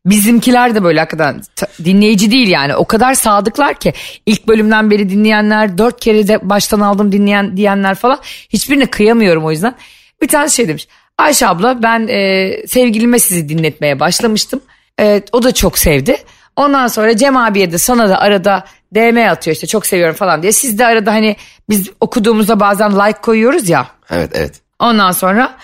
bizimkiler 0.06 0.76
de 0.76 0.84
böyle 0.84 1.00
hakikaten 1.00 1.42
dinleyici 1.86 2.32
değil 2.32 2.48
yani. 2.48 2.76
O 2.76 2.86
kadar 2.86 3.14
sadıklar 3.14 3.74
ki 3.74 3.94
ilk 4.26 4.48
bölümden 4.48 4.92
beri 4.92 5.10
dinleyenler, 5.10 5.78
dört 5.78 6.00
kere 6.00 6.28
de 6.28 6.50
baştan 6.50 6.80
aldım 6.80 7.12
dinleyen 7.12 7.58
diyenler 7.58 7.96
falan. 7.96 8.20
Hiçbirine 8.50 8.86
kıyamıyorum 8.86 9.46
o 9.46 9.52
yüzden. 9.52 9.76
Bir 10.22 10.28
tane 10.28 10.50
şey 10.50 10.68
demiş. 10.68 10.88
Ayşe 11.18 11.48
abla 11.48 11.84
ben 11.84 12.08
e, 12.08 12.52
sevgilime 12.68 13.20
sizi 13.20 13.50
dinletmeye 13.50 14.00
başlamıştım. 14.00 14.62
E, 15.00 15.22
o 15.32 15.44
da 15.44 15.52
çok 15.52 15.78
sevdi. 15.78 16.18
Ondan 16.56 16.88
sonra 16.88 17.18
Cem 17.18 17.38
abiye 17.38 17.72
de 17.72 17.78
sana 17.78 18.10
da 18.10 18.20
arada 18.20 18.66
DM 18.96 19.30
atıyor 19.32 19.56
işte 19.56 19.68
çok 19.68 19.86
seviyorum 19.86 20.16
falan 20.16 20.42
diye. 20.42 20.52
Siz 20.52 20.80
de 20.80 20.86
arada 20.86 21.14
hani 21.14 21.36
biz 21.70 21.90
okuduğumuzda 22.00 22.60
bazen 22.60 22.92
like 22.92 23.22
koyuyoruz 23.22 23.70
ya. 23.70 23.88
Evet 24.10 24.30
evet. 24.34 24.62
Ondan 24.80 25.12
sonra 25.12 25.58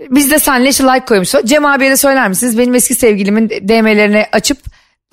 biz 0.00 0.30
de 0.30 0.38
senle 0.38 0.68
işte 0.68 0.84
like 0.84 1.04
koymuşuz. 1.04 1.40
Cem 1.44 1.66
abiye 1.66 1.90
de 1.90 1.96
söyler 1.96 2.28
misiniz? 2.28 2.58
Benim 2.58 2.74
eski 2.74 2.94
sevgilimin 2.94 3.48
DM'lerini 3.48 4.26
açıp 4.32 4.58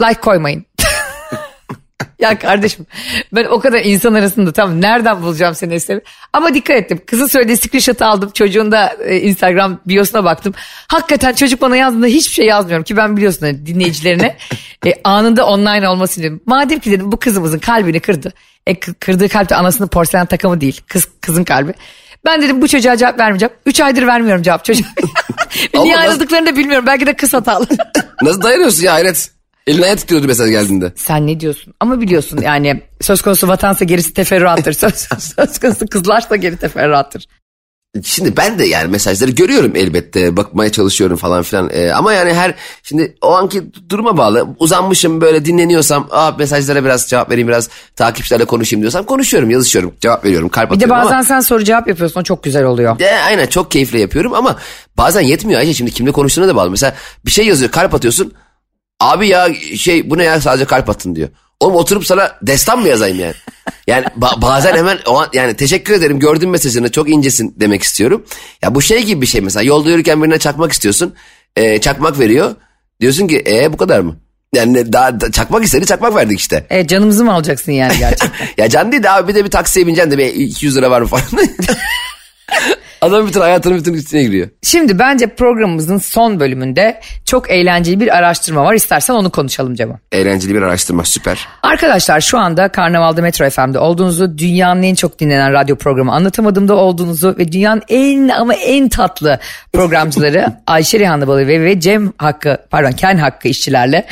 like 0.01 0.19
koymayın. 0.21 0.65
ya 2.19 2.39
kardeşim 2.39 2.85
ben 3.33 3.45
o 3.45 3.59
kadar 3.59 3.79
insan 3.83 4.13
arasında 4.13 4.51
tam 4.51 4.81
nereden 4.81 5.21
bulacağım 5.21 5.55
seni 5.55 5.73
eski 5.73 6.01
Ama 6.33 6.53
dikkat 6.53 6.77
ettim. 6.77 7.01
Kızın 7.05 7.27
söylediği 7.27 7.57
screenshot'ı 7.57 8.05
aldım. 8.05 8.31
Çocuğun 8.33 8.71
da 8.71 8.95
e, 9.05 9.19
Instagram 9.21 9.79
biosuna 9.85 10.23
baktım. 10.23 10.53
Hakikaten 10.87 11.33
çocuk 11.33 11.61
bana 11.61 11.75
yazdığında 11.75 12.07
hiçbir 12.07 12.33
şey 12.33 12.45
yazmıyorum 12.45 12.83
ki 12.83 12.97
ben 12.97 13.17
biliyorsun 13.17 13.45
hani 13.45 13.65
dinleyicilerine 13.65 14.37
e, 14.85 14.93
anında 15.03 15.45
online 15.45 15.89
olması 15.89 16.19
dedim. 16.19 16.41
Madem 16.45 16.79
ki 16.79 16.91
dedim 16.91 17.11
bu 17.11 17.19
kızımızın 17.19 17.59
kalbini 17.59 17.99
kırdı. 17.99 18.33
E, 18.67 18.73
kı- 18.73 18.93
kırdığı 18.93 19.29
kalp 19.29 19.49
de 19.49 19.55
anasının 19.55 19.87
porselen 19.87 20.25
takımı 20.25 20.61
değil. 20.61 20.81
Kız 20.87 21.07
kızın 21.21 21.43
kalbi. 21.43 21.73
Ben 22.25 22.41
dedim 22.41 22.61
bu 22.61 22.67
çocuğa 22.67 22.97
cevap 22.97 23.19
vermeyeceğim. 23.19 23.53
Üç 23.65 23.79
aydır 23.81 24.07
vermiyorum 24.07 24.43
cevap 24.43 24.65
çocuğa. 24.65 24.87
Niye 25.83 25.95
Allah. 25.95 26.01
ayrıldıklarını 26.01 26.47
da 26.47 26.57
bilmiyorum. 26.57 26.85
Belki 26.87 27.05
de 27.05 27.15
kız 27.15 27.33
hatalı. 27.33 27.67
Nasıl 28.21 28.41
dayanıyorsun 28.41 28.83
ya 28.83 28.93
hayret. 28.93 29.31
Eline 29.67 29.85
ayet 29.85 29.99
tutuyordu 29.99 30.27
mesaj 30.27 30.49
geldiğinde. 30.49 30.93
Sen 30.95 31.27
ne 31.27 31.39
diyorsun? 31.39 31.73
Ama 31.79 32.01
biliyorsun 32.01 32.41
yani 32.41 32.81
söz 33.01 33.21
konusu 33.21 33.47
vatansa 33.47 33.85
gerisi 33.85 34.13
teferruattır. 34.13 34.73
Söz, 34.73 35.07
söz 35.19 35.59
konusu 35.59 35.87
kızlarsa 35.87 36.35
geri 36.35 36.57
teferruattır. 36.57 37.25
Şimdi 38.03 38.37
ben 38.37 38.59
de 38.59 38.65
yani 38.65 38.91
mesajları 38.91 39.31
görüyorum 39.31 39.71
elbette 39.75 40.37
bakmaya 40.37 40.71
çalışıyorum 40.71 41.17
falan 41.17 41.43
filan. 41.43 41.69
Ee, 41.73 41.91
ama 41.91 42.13
yani 42.13 42.33
her 42.33 42.55
şimdi 42.83 43.15
o 43.21 43.31
anki 43.33 43.63
duruma 43.89 44.17
bağlı. 44.17 44.47
Uzanmışım 44.59 45.21
böyle 45.21 45.45
dinleniyorsam 45.45 46.07
Aa, 46.11 46.31
mesajlara 46.39 46.83
biraz 46.83 47.07
cevap 47.09 47.31
vereyim 47.31 47.47
biraz 47.47 47.69
takipçilerle 47.95 48.45
konuşayım 48.45 48.81
diyorsam 48.81 49.05
konuşuyorum 49.05 49.49
yazışıyorum 49.49 49.93
cevap 50.01 50.25
veriyorum 50.25 50.49
kalp 50.49 50.71
Bir 50.71 50.79
de 50.79 50.89
bazen 50.89 51.11
ama 51.13 51.23
sen 51.23 51.39
soru 51.39 51.63
cevap 51.63 51.87
yapıyorsun 51.87 52.19
o 52.19 52.23
çok 52.23 52.43
güzel 52.43 52.63
oluyor. 52.63 52.99
de, 52.99 53.11
aynen 53.25 53.47
çok 53.47 53.71
keyifle 53.71 53.99
yapıyorum 53.99 54.33
ama 54.33 54.55
bazen 54.97 55.21
yetmiyor 55.21 55.59
Ayşe. 55.59 55.73
Şimdi 55.73 55.91
kimle 55.91 56.11
konuştuğuna 56.11 56.47
da 56.47 56.55
bağlı. 56.55 56.71
Mesela 56.71 56.95
bir 57.25 57.31
şey 57.31 57.47
yazıyor 57.47 57.71
kalp 57.71 57.93
atıyorsun. 57.93 58.33
Abi 58.99 59.27
ya 59.27 59.47
şey 59.77 60.09
bu 60.09 60.17
ne 60.17 60.23
ya 60.23 60.41
sadece 60.41 60.65
kalp 60.65 60.89
atın 60.89 61.15
diyor. 61.15 61.29
Oğlum 61.65 61.75
oturup 61.75 62.05
sana 62.05 62.31
destan 62.41 62.79
mı 62.79 62.87
yazayım 62.87 63.19
yani? 63.19 63.33
Yani 63.87 64.05
ba- 64.19 64.41
bazen 64.41 64.75
hemen 64.75 64.97
o 65.07 65.19
an, 65.19 65.27
yani 65.33 65.53
teşekkür 65.55 65.93
ederim 65.93 66.19
gördüm 66.19 66.49
mesajını 66.49 66.91
çok 66.91 67.09
incesin 67.09 67.55
demek 67.59 67.83
istiyorum. 67.83 68.25
Ya 68.61 68.75
bu 68.75 68.81
şey 68.81 69.03
gibi 69.03 69.21
bir 69.21 69.25
şey 69.27 69.41
mesela 69.41 69.63
yolda 69.63 69.89
yürürken 69.89 70.23
birine 70.23 70.39
çakmak 70.39 70.71
istiyorsun. 70.71 71.15
E, 71.55 71.81
çakmak 71.81 72.19
veriyor. 72.19 72.55
Diyorsun 73.01 73.27
ki 73.27 73.43
e 73.47 73.73
bu 73.73 73.77
kadar 73.77 73.99
mı? 73.99 74.15
Yani 74.55 74.93
daha 74.93 75.21
da- 75.21 75.31
çakmak 75.31 75.63
istedi 75.63 75.85
çakmak 75.85 76.15
verdik 76.15 76.39
işte. 76.39 76.65
E, 76.69 76.87
canımızı 76.87 77.25
mı 77.25 77.33
alacaksın 77.33 77.71
yani 77.71 77.97
gerçekten? 77.99 78.31
ya 78.63 78.69
can 78.69 78.91
değil 78.91 79.03
de 79.03 79.09
abi 79.11 79.27
bir 79.27 79.35
de 79.35 79.45
bir 79.45 79.51
taksiye 79.51 79.87
bineceksin 79.87 80.11
de 80.11 80.17
bir 80.17 80.25
200 80.25 80.77
lira 80.77 80.91
var 80.91 81.01
mı 81.01 81.07
falan. 81.07 81.23
Adam 83.05 83.27
bütün 83.27 83.39
hayatının 83.39 83.77
bütün 83.77 83.93
üstüne 83.93 84.23
giriyor. 84.23 84.47
Şimdi 84.63 84.99
bence 84.99 85.27
programımızın 85.27 85.97
son 85.97 86.39
bölümünde 86.39 87.01
çok 87.25 87.51
eğlenceli 87.51 87.99
bir 87.99 88.17
araştırma 88.17 88.63
var. 88.63 88.73
İstersen 88.73 89.13
onu 89.13 89.29
konuşalım 89.29 89.75
Cemo. 89.75 89.97
Eğlenceli 90.11 90.55
bir 90.55 90.61
araştırma 90.61 91.03
süper. 91.03 91.47
Arkadaşlar 91.63 92.21
şu 92.21 92.37
anda 92.37 92.67
Karnaval'da 92.67 93.21
Metro 93.21 93.49
FM'de 93.49 93.79
olduğunuzu, 93.79 94.37
dünyanın 94.37 94.83
en 94.83 94.95
çok 94.95 95.19
dinlenen 95.19 95.53
radyo 95.53 95.75
programı 95.75 96.11
Anlatamadığımda 96.11 96.75
olduğunuzu 96.75 97.35
ve 97.37 97.51
dünyanın 97.51 97.81
en 97.89 98.29
ama 98.29 98.53
en 98.53 98.89
tatlı 98.89 99.39
programcıları 99.73 100.45
Ayşe 100.67 100.99
Rihanna 100.99 101.27
Balıbey 101.27 101.61
ve 101.61 101.79
Cem 101.79 102.13
Hakkı, 102.17 102.57
pardon 102.69 102.91
Ken 102.91 103.17
Hakkı 103.17 103.47
işçilerle 103.47 104.05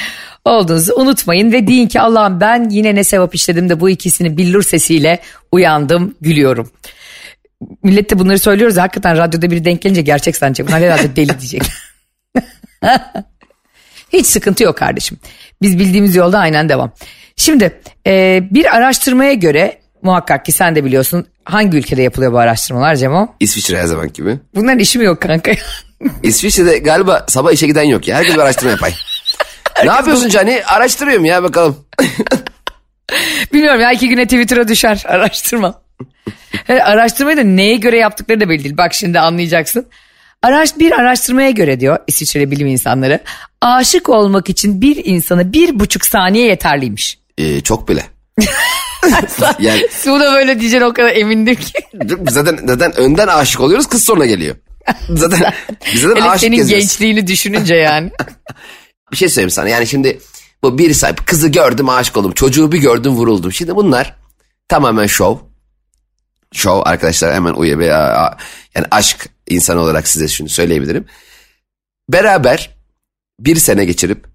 olduğunuzu 0.45 0.93
unutmayın 0.95 1.51
ve 1.51 1.67
deyin 1.67 1.87
ki 1.87 2.01
Allah'ım 2.01 2.39
ben 2.39 2.69
yine 2.69 2.95
ne 2.95 3.03
sevap 3.03 3.35
işledim 3.35 3.69
de 3.69 3.79
bu 3.79 3.89
ikisini 3.89 4.37
billur 4.37 4.63
sesiyle 4.63 5.19
uyandım, 5.51 6.15
gülüyorum. 6.21 6.69
Millet 7.83 8.09
de 8.09 8.19
bunları 8.19 8.39
söylüyoruz. 8.39 8.77
Hakikaten 8.77 9.17
radyoda 9.17 9.51
biri 9.51 9.65
denk 9.65 9.81
gelince 9.81 10.01
gerçek 10.01 10.35
sanacak. 10.35 10.67
Bunlar 10.67 10.81
herhalde 10.81 11.15
deli 11.15 11.39
diyecek. 11.39 11.63
Hiç 14.13 14.25
sıkıntı 14.25 14.63
yok 14.63 14.77
kardeşim. 14.77 15.17
Biz 15.61 15.79
bildiğimiz 15.79 16.15
yolda 16.15 16.39
aynen 16.39 16.69
devam. 16.69 16.91
Şimdi 17.35 17.81
e, 18.07 18.43
bir 18.51 18.75
araştırmaya 18.75 19.33
göre 19.33 19.77
muhakkak 20.01 20.45
ki 20.45 20.51
sen 20.51 20.75
de 20.75 20.83
biliyorsun 20.85 21.27
hangi 21.45 21.77
ülkede 21.77 22.01
yapılıyor 22.01 22.33
bu 22.33 22.37
araştırmalar 22.37 22.95
Cemo? 22.95 23.35
İsviçre 23.39 23.77
her 23.77 23.85
zaman 23.85 24.13
gibi. 24.13 24.39
Bunların 24.55 24.79
işi 24.79 24.99
mi 24.99 25.05
yok 25.05 25.21
kanka? 25.21 25.51
İsviçre'de 26.23 26.77
galiba 26.77 27.25
sabah 27.27 27.51
işe 27.51 27.67
giden 27.67 27.83
yok 27.83 28.07
ya. 28.07 28.17
Herkes 28.17 28.33
bir 28.35 28.39
araştırma 28.39 28.71
yapay. 28.71 28.93
ne 29.85 29.91
yapıyorsun 29.91 30.29
Cani? 30.29 30.61
Araştırıyorum 30.65 31.25
ya 31.25 31.43
bakalım. 31.43 31.77
Bilmiyorum 33.53 33.81
ya 33.81 33.91
iki 33.91 34.09
güne 34.09 34.23
Twitter'a 34.23 34.67
düşer 34.67 35.03
araştırma. 35.07 35.82
Araştırmayı 36.69 37.37
da 37.37 37.43
neye 37.43 37.75
göre 37.75 37.97
yaptıkları 37.97 38.39
da 38.39 38.49
belli 38.49 38.63
değil. 38.63 38.77
Bak 38.77 38.93
şimdi 38.93 39.19
anlayacaksın. 39.19 39.85
Araş, 40.41 40.79
bir 40.79 40.91
araştırmaya 40.91 41.49
göre 41.51 41.79
diyor 41.79 41.97
İsviçreli 42.07 42.51
bilim 42.51 42.67
insanları 42.67 43.19
aşık 43.61 44.09
olmak 44.09 44.49
için 44.49 44.81
bir 44.81 45.05
insana 45.05 45.53
bir 45.53 45.79
buçuk 45.79 46.05
saniye 46.05 46.45
yeterliymiş. 46.47 47.19
Ee, 47.37 47.61
çok 47.61 47.89
bile. 47.89 48.03
yani 49.59 49.87
Su 49.91 50.19
da 50.19 50.33
böyle 50.33 50.59
diyeceğine 50.59 50.85
o 50.85 50.93
kadar 50.93 51.15
emindim 51.15 51.55
ki. 51.55 51.71
zaten 52.29 52.59
zaten 52.67 52.97
önden 52.97 53.27
aşık 53.27 53.61
oluyoruz 53.61 53.87
kız 53.87 54.03
sonra 54.03 54.25
geliyor. 54.25 54.55
Zaten 55.09 55.53
biz 55.93 56.01
zaten 56.01 56.15
Hele 56.15 56.29
aşık 56.29 56.39
senin 56.41 56.55
geziyoruz. 56.57 56.85
gençliğini 56.87 57.27
düşününce 57.27 57.75
yani. 57.75 58.11
Bir 59.11 59.17
şey 59.17 59.29
söyleyeyim 59.29 59.49
sana 59.49 59.69
yani 59.69 59.87
şimdi 59.87 60.19
bu 60.63 60.77
bir 60.77 60.93
sahip 60.93 61.27
kızı 61.27 61.47
gördüm 61.47 61.89
aşık 61.89 62.17
oldum. 62.17 62.31
Çocuğu 62.31 62.71
bir 62.71 62.77
gördüm 62.77 63.11
vuruldum. 63.11 63.51
Şimdi 63.51 63.75
bunlar 63.75 64.15
tamamen 64.69 65.07
şov. 65.07 65.37
Şov 66.53 66.81
arkadaşlar 66.85 67.33
hemen 67.33 67.53
uyu 67.53 67.81
yani 67.81 68.87
aşk 68.91 69.29
insanı 69.47 69.79
olarak 69.79 70.07
size 70.07 70.27
şunu 70.27 70.49
söyleyebilirim. 70.49 71.05
Beraber 72.09 72.69
bir 73.39 73.55
sene 73.55 73.85
geçirip 73.85 74.27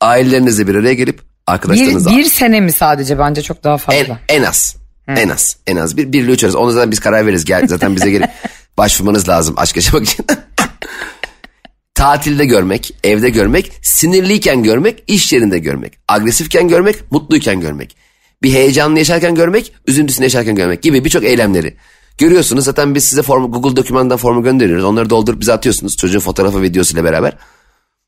ailelerinizle 0.00 0.66
bir 0.66 0.74
araya 0.74 0.94
gelip 0.94 1.18
bir, 1.18 1.24
arkadaşlarınızla 1.46 2.10
bir 2.10 2.24
sene 2.24 2.60
mi 2.60 2.72
sadece 2.72 3.18
bence 3.18 3.42
çok 3.42 3.64
daha 3.64 3.74
en, 3.74 3.78
fazla. 3.78 4.20
en 4.28 4.42
az. 4.42 4.76
En 5.08 5.28
az. 5.28 5.56
En 5.66 5.76
az. 5.76 5.96
Bir, 5.96 6.12
bir 6.12 6.22
ile 6.22 6.32
üç 6.32 6.44
arası. 6.44 6.58
Onu 6.58 6.70
zaten 6.70 6.90
biz 6.90 7.00
karar 7.00 7.26
veririz. 7.26 7.44
Gel, 7.44 7.68
zaten 7.68 7.96
bize 7.96 8.10
gelip 8.10 8.30
başvurmanız 8.78 9.28
lazım 9.28 9.54
aşk 9.58 9.76
yaşamak 9.76 10.04
için. 10.04 10.26
Tatilde 11.94 12.46
görmek, 12.46 12.94
evde 13.04 13.30
görmek, 13.30 13.72
sinirliyken 13.82 14.62
görmek, 14.62 15.04
iş 15.06 15.32
yerinde 15.32 15.58
görmek. 15.58 15.98
Agresifken 16.08 16.68
görmek, 16.68 17.12
mutluyken 17.12 17.60
görmek. 17.60 17.96
Bir 18.42 18.52
heyecanlı 18.52 18.98
yaşarken 18.98 19.34
görmek, 19.34 19.72
üzüntüsünü 19.86 20.24
yaşarken 20.24 20.54
görmek 20.54 20.82
gibi 20.82 21.04
birçok 21.04 21.24
eylemleri. 21.24 21.76
Görüyorsunuz 22.18 22.64
zaten 22.64 22.94
biz 22.94 23.04
size 23.04 23.22
formu, 23.22 23.52
Google 23.52 23.76
dokümandan 23.76 24.16
formu 24.16 24.42
gönderiyoruz. 24.42 24.84
Onları 24.84 25.10
doldurup 25.10 25.40
bize 25.40 25.52
atıyorsunuz 25.52 25.96
çocuğun 25.96 26.20
fotoğrafı 26.20 26.62
videosuyla 26.62 27.04
beraber. 27.04 27.32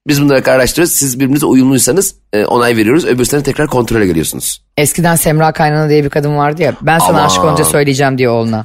Biz 0.07 0.23
bunları 0.23 0.51
araştırıyoruz. 0.51 0.92
Siz 0.92 1.20
birbirinize 1.20 1.47
uyumluysanız 1.47 2.14
e, 2.33 2.44
onay 2.44 2.77
veriyoruz. 2.77 3.05
Öbür 3.05 3.25
sene 3.25 3.42
tekrar 3.42 3.66
kontrole 3.66 4.07
geliyorsunuz. 4.07 4.62
Eskiden 4.77 5.16
Semra 5.16 5.53
Kaynana 5.53 5.88
diye 5.88 6.05
bir 6.05 6.11
kadın 6.11 6.37
vardı 6.37 6.62
ya. 6.62 6.75
Ben 6.83 6.99
sana 6.99 7.18
Aman. 7.18 7.27
aşık 7.27 7.44
olunca 7.44 7.64
söyleyeceğim 7.64 8.18
diye 8.18 8.29
oğluna. 8.29 8.64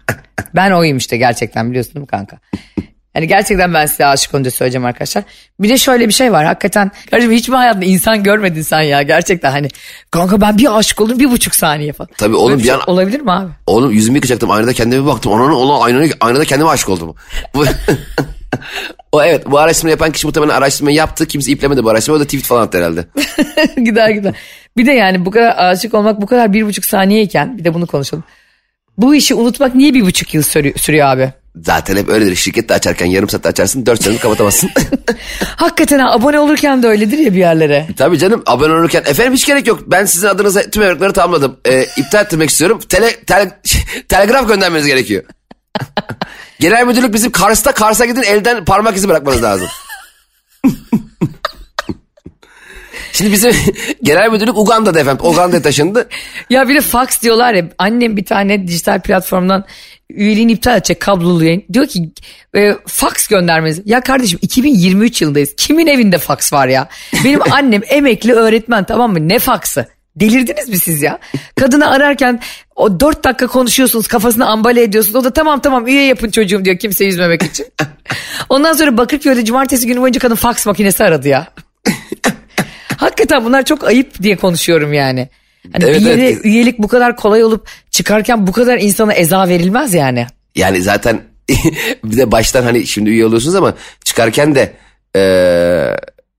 ben 0.54 0.70
oyum 0.70 0.96
işte 0.96 1.16
gerçekten 1.16 1.70
biliyorsun 1.70 1.94
değil 1.94 2.00
mi 2.00 2.06
kanka? 2.06 2.38
Yani 3.16 3.28
gerçekten 3.28 3.74
ben 3.74 3.86
size 3.86 4.06
aşık 4.06 4.34
olunca 4.34 4.50
söyleyeceğim 4.50 4.84
arkadaşlar. 4.86 5.24
Bir 5.60 5.68
de 5.68 5.76
şöyle 5.78 6.08
bir 6.08 6.12
şey 6.12 6.32
var 6.32 6.44
hakikaten. 6.44 6.90
Kardeşim 7.10 7.32
hiç 7.32 7.48
mi 7.48 7.56
hayatında 7.56 7.84
insan 7.84 8.22
görmedin 8.22 8.62
sen 8.62 8.80
ya 8.80 9.02
gerçekten 9.02 9.50
hani. 9.50 9.68
Kanka 10.10 10.40
ben 10.40 10.58
bir 10.58 10.78
aşık 10.78 11.00
oldum 11.00 11.18
bir 11.18 11.30
buçuk 11.30 11.54
saniye 11.54 11.92
falan. 11.92 12.08
Tabii 12.18 12.36
oğlum 12.36 12.48
Böyle 12.50 12.58
bir 12.58 12.64
şey 12.64 12.74
an- 12.74 12.80
Olabilir 12.90 13.20
mi 13.20 13.32
abi? 13.32 13.50
Oğlum 13.66 13.90
yüzümü 13.92 14.16
yıkacaktım 14.16 14.50
aynada 14.50 14.72
kendime 14.72 15.06
baktım. 15.06 15.32
Ona 15.32 15.56
ona 15.56 15.84
aynada, 15.84 16.14
aynada 16.20 16.44
kendime 16.44 16.70
aşık 16.70 16.88
oldum. 16.88 17.14
Bu, 17.54 17.64
o 19.12 19.22
evet 19.22 19.50
bu 19.50 19.58
araştırma 19.58 19.90
yapan 19.90 20.12
kişi 20.12 20.26
muhtemelen 20.26 20.54
araştırmayı 20.54 20.96
yaptı. 20.96 21.26
Kimse 21.26 21.52
iplemedi 21.52 21.84
bu 21.84 21.90
araştırmayı. 21.90 22.16
O 22.20 22.20
da 22.20 22.24
tweet 22.26 22.44
falan 22.44 22.62
attı 22.62 22.78
herhalde. 22.78 23.04
gider 23.84 24.08
gider. 24.10 24.34
Bir 24.76 24.86
de 24.86 24.92
yani 24.92 25.26
bu 25.26 25.30
kadar 25.30 25.54
aşık 25.58 25.94
olmak 25.94 26.22
bu 26.22 26.26
kadar 26.26 26.52
bir 26.52 26.66
buçuk 26.66 26.84
saniyeyken 26.84 27.58
bir 27.58 27.64
de 27.64 27.74
bunu 27.74 27.86
konuşalım. 27.86 28.24
Bu 28.98 29.14
işi 29.14 29.34
unutmak 29.34 29.74
niye 29.74 29.94
bir 29.94 30.02
buçuk 30.02 30.34
yıl 30.34 30.42
sürü- 30.42 30.78
sürüyor 30.78 31.06
abi? 31.06 31.32
Zaten 31.64 31.96
hep 31.96 32.08
öyledir. 32.08 32.36
Şirkette 32.36 32.74
açarken 32.74 33.06
yarım 33.06 33.28
saatte 33.28 33.48
açarsın. 33.48 33.86
Dört 33.86 34.02
senede 34.02 34.18
kapatamazsın. 34.18 34.70
Hakikaten 35.56 35.98
ha, 35.98 36.12
abone 36.12 36.40
olurken 36.40 36.82
de 36.82 36.86
öyledir 36.86 37.18
ya 37.18 37.32
bir 37.32 37.38
yerlere. 37.38 37.86
Tabii 37.96 38.18
canım 38.18 38.42
abone 38.46 38.72
olurken. 38.72 39.02
Efendim 39.06 39.32
hiç 39.32 39.46
gerek 39.46 39.66
yok. 39.66 39.80
Ben 39.86 40.04
sizin 40.04 40.26
adınıza 40.26 40.62
tüm 40.62 40.82
evrakları 40.82 41.12
tamamladım. 41.12 41.56
Ee, 41.66 41.86
iptal 41.96 42.24
ettirmek 42.24 42.50
istiyorum. 42.50 42.80
Tele, 42.88 43.24
tele, 43.24 43.60
telegraf 44.08 44.48
göndermeniz 44.48 44.86
gerekiyor. 44.86 45.22
Genel 46.60 46.86
müdürlük 46.86 47.14
bizim 47.14 47.32
Kars'ta 47.32 47.72
Kars'a 47.72 48.04
gidin 48.04 48.22
elden 48.22 48.64
parmak 48.64 48.96
izi 48.96 49.08
bırakmanız 49.08 49.42
lazım. 49.42 49.68
Şimdi 53.12 53.32
bizim 53.32 53.52
genel 54.02 54.30
müdürlük 54.30 54.58
Uganda'da 54.58 55.00
efendim. 55.00 55.26
Uganda'ya 55.26 55.62
taşındı. 55.62 56.08
Ya 56.50 56.68
bir 56.68 56.74
de 56.74 56.80
fax 56.80 57.22
diyorlar 57.22 57.54
ya 57.54 57.68
annem 57.78 58.16
bir 58.16 58.24
tane 58.24 58.68
dijital 58.68 59.00
platformdan 59.00 59.64
üyeliğini 60.10 60.52
iptal 60.52 60.76
edecek 60.76 61.00
kablolu 61.00 61.44
yayın. 61.44 61.64
Diyor 61.72 61.86
ki 61.86 62.10
e, 62.56 62.72
fax 62.86 63.26
göndermeniz. 63.26 63.82
Ya 63.84 64.00
kardeşim 64.00 64.38
2023 64.42 65.22
yılındayız. 65.22 65.54
Kimin 65.56 65.86
evinde 65.86 66.18
fax 66.18 66.52
var 66.52 66.68
ya? 66.68 66.88
Benim 67.24 67.40
annem 67.52 67.82
emekli 67.88 68.32
öğretmen 68.32 68.84
tamam 68.84 69.12
mı? 69.12 69.28
Ne 69.28 69.38
faksı? 69.38 69.86
Delirdiniz 70.16 70.68
mi 70.68 70.78
siz 70.78 71.02
ya? 71.02 71.18
Kadını 71.56 71.90
ararken 71.90 72.40
o 72.76 73.00
dört 73.00 73.24
dakika 73.24 73.46
konuşuyorsunuz 73.46 74.08
kafasını 74.08 74.46
ambale 74.46 74.82
ediyorsunuz. 74.82 75.16
O 75.16 75.24
da 75.24 75.30
tamam 75.30 75.60
tamam 75.60 75.86
üye 75.86 76.04
yapın 76.04 76.30
çocuğum 76.30 76.64
diyor 76.64 76.78
kimse 76.78 77.06
üzmemek 77.06 77.42
için. 77.42 77.66
Ondan 78.48 78.72
sonra 78.72 78.96
Bakırköy'de 78.96 79.44
cumartesi 79.44 79.86
günü 79.86 80.00
boyunca 80.00 80.20
kadın 80.20 80.34
fax 80.34 80.66
makinesi 80.66 81.04
aradı 81.04 81.28
ya. 81.28 81.46
Hakikaten 82.96 83.44
bunlar 83.44 83.64
çok 83.64 83.84
ayıp 83.84 84.22
diye 84.22 84.36
konuşuyorum 84.36 84.92
yani. 84.92 85.28
Hani 85.72 85.84
Evet, 85.84 86.00
bir 86.00 86.06
yere 86.06 86.28
evet. 86.28 86.44
üyelik 86.44 86.78
bu 86.78 86.88
kadar 86.88 87.16
kolay 87.16 87.44
olup 87.44 87.68
çıkarken 87.96 88.46
bu 88.46 88.52
kadar 88.52 88.78
insana 88.78 89.12
eza 89.12 89.48
verilmez 89.48 89.94
yani. 89.94 90.26
Yani 90.54 90.82
zaten 90.82 91.22
bir 92.04 92.16
de 92.16 92.32
baştan 92.32 92.62
hani 92.62 92.86
şimdi 92.86 93.10
üye 93.10 93.26
oluyorsunuz 93.26 93.54
ama 93.54 93.74
çıkarken 94.04 94.54
de 94.54 94.72
eee, 95.14 95.96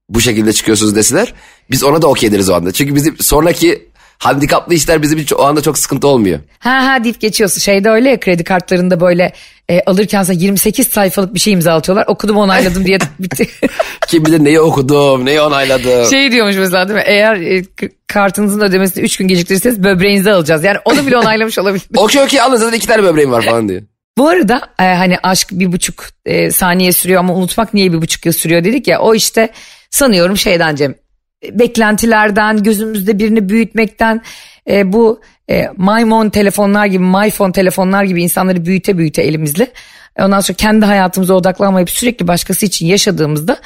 bu 0.10 0.22
şekilde 0.22 0.54
çıkıyorsunuz 0.54 0.96
deseler 0.96 1.34
biz 1.72 1.84
ona 1.84 2.02
da 2.02 2.08
okey 2.08 2.32
deriz 2.32 2.50
o 2.50 2.54
anda. 2.54 2.72
Çünkü 2.72 2.96
bizim 2.96 3.18
sonraki 3.18 3.88
handikaplı 4.20 4.74
işler 4.74 5.02
bizim 5.02 5.20
için 5.20 5.36
o 5.36 5.44
anda 5.44 5.62
çok 5.62 5.78
sıkıntı 5.78 6.08
olmuyor. 6.08 6.40
Ha 6.60 6.86
ha 6.86 7.04
deyip 7.04 7.22
geçiyorsun. 7.22 7.62
Şeyde 7.62 7.90
öyle 7.90 8.10
ya 8.10 8.20
kredi 8.20 8.44
kartlarında 8.44 9.00
böyle 9.00 9.34
e, 9.70 9.82
alırken 9.86 10.24
sana 10.24 10.38
28 10.38 10.88
sayfalık 10.88 11.34
bir 11.34 11.40
şey 11.40 11.54
imzalatıyorlar. 11.54 12.06
Okudum 12.08 12.38
onayladım 12.38 12.86
diye 12.86 12.98
bitti. 13.20 13.50
Kim 14.08 14.26
bilir 14.26 14.44
neyi 14.44 14.60
okudum, 14.60 15.26
neyi 15.26 15.42
onayladım. 15.42 16.10
şey 16.10 16.32
diyormuş 16.32 16.56
mesela 16.56 16.88
değil 16.90 17.00
mi? 17.00 17.04
Eğer 17.08 17.36
e, 17.36 17.64
kartınızın 18.08 18.62
ödemesini 18.62 19.04
3 19.04 19.18
gün 19.18 19.28
geciktirirseniz 19.28 19.84
böbreğinizi 19.84 20.32
alacağız. 20.32 20.64
Yani 20.64 20.78
onu 20.86 21.08
bile 21.08 21.18
onaylamış 21.18 21.60
olabilir. 21.60 21.86
okey 21.98 22.22
okey 22.22 22.42
alın 22.42 22.56
zaten 22.58 22.78
iki 22.78 22.88
tane 22.88 23.04
böbreğim 23.04 23.32
var 23.32 23.42
falan 23.46 23.70
diyor. 23.70 23.82
Bu 24.18 24.28
arada 24.30 24.62
e, 24.80 24.84
hani 24.84 25.18
aşk 25.24 25.48
bir 25.52 25.72
buçuk 25.72 26.06
e, 26.26 26.52
saniye 26.52 26.92
sürüyor 26.92 27.20
ama 27.20 27.34
unutmak 27.34 27.74
niye 27.74 27.94
bir 27.94 28.02
buçuk 28.02 28.26
yıl 28.26 28.34
sürüyor 28.34 28.64
dedik 28.64 28.88
ya 28.88 29.00
o 29.00 29.16
işte 29.16 29.50
sanıyorum 29.92 30.38
şeyden 30.38 30.76
Cem 30.76 30.96
beklentilerden 31.54 32.64
gözümüzde 32.64 33.20
birini 33.20 33.50
büyütmekten 33.50 34.22
e, 34.70 34.94
bu 34.94 35.22
e, 35.50 35.68
maymon 35.78 36.30
telefonlar 36.30 36.86
gibi 36.86 37.04
myphone 37.04 37.52
telefonlar 37.52 38.04
gibi 38.04 38.24
insanları 38.24 38.66
büyüte 38.66 38.98
büyüte 38.98 39.22
elimizle 39.22 39.68
E, 40.18 40.24
ondan 40.24 40.40
sonra 40.40 40.56
kendi 40.56 40.86
hayatımıza 40.86 41.34
odaklanmayıp 41.34 41.90
sürekli 41.90 42.28
başkası 42.28 42.66
için 42.66 42.86
yaşadığımızda 42.86 43.58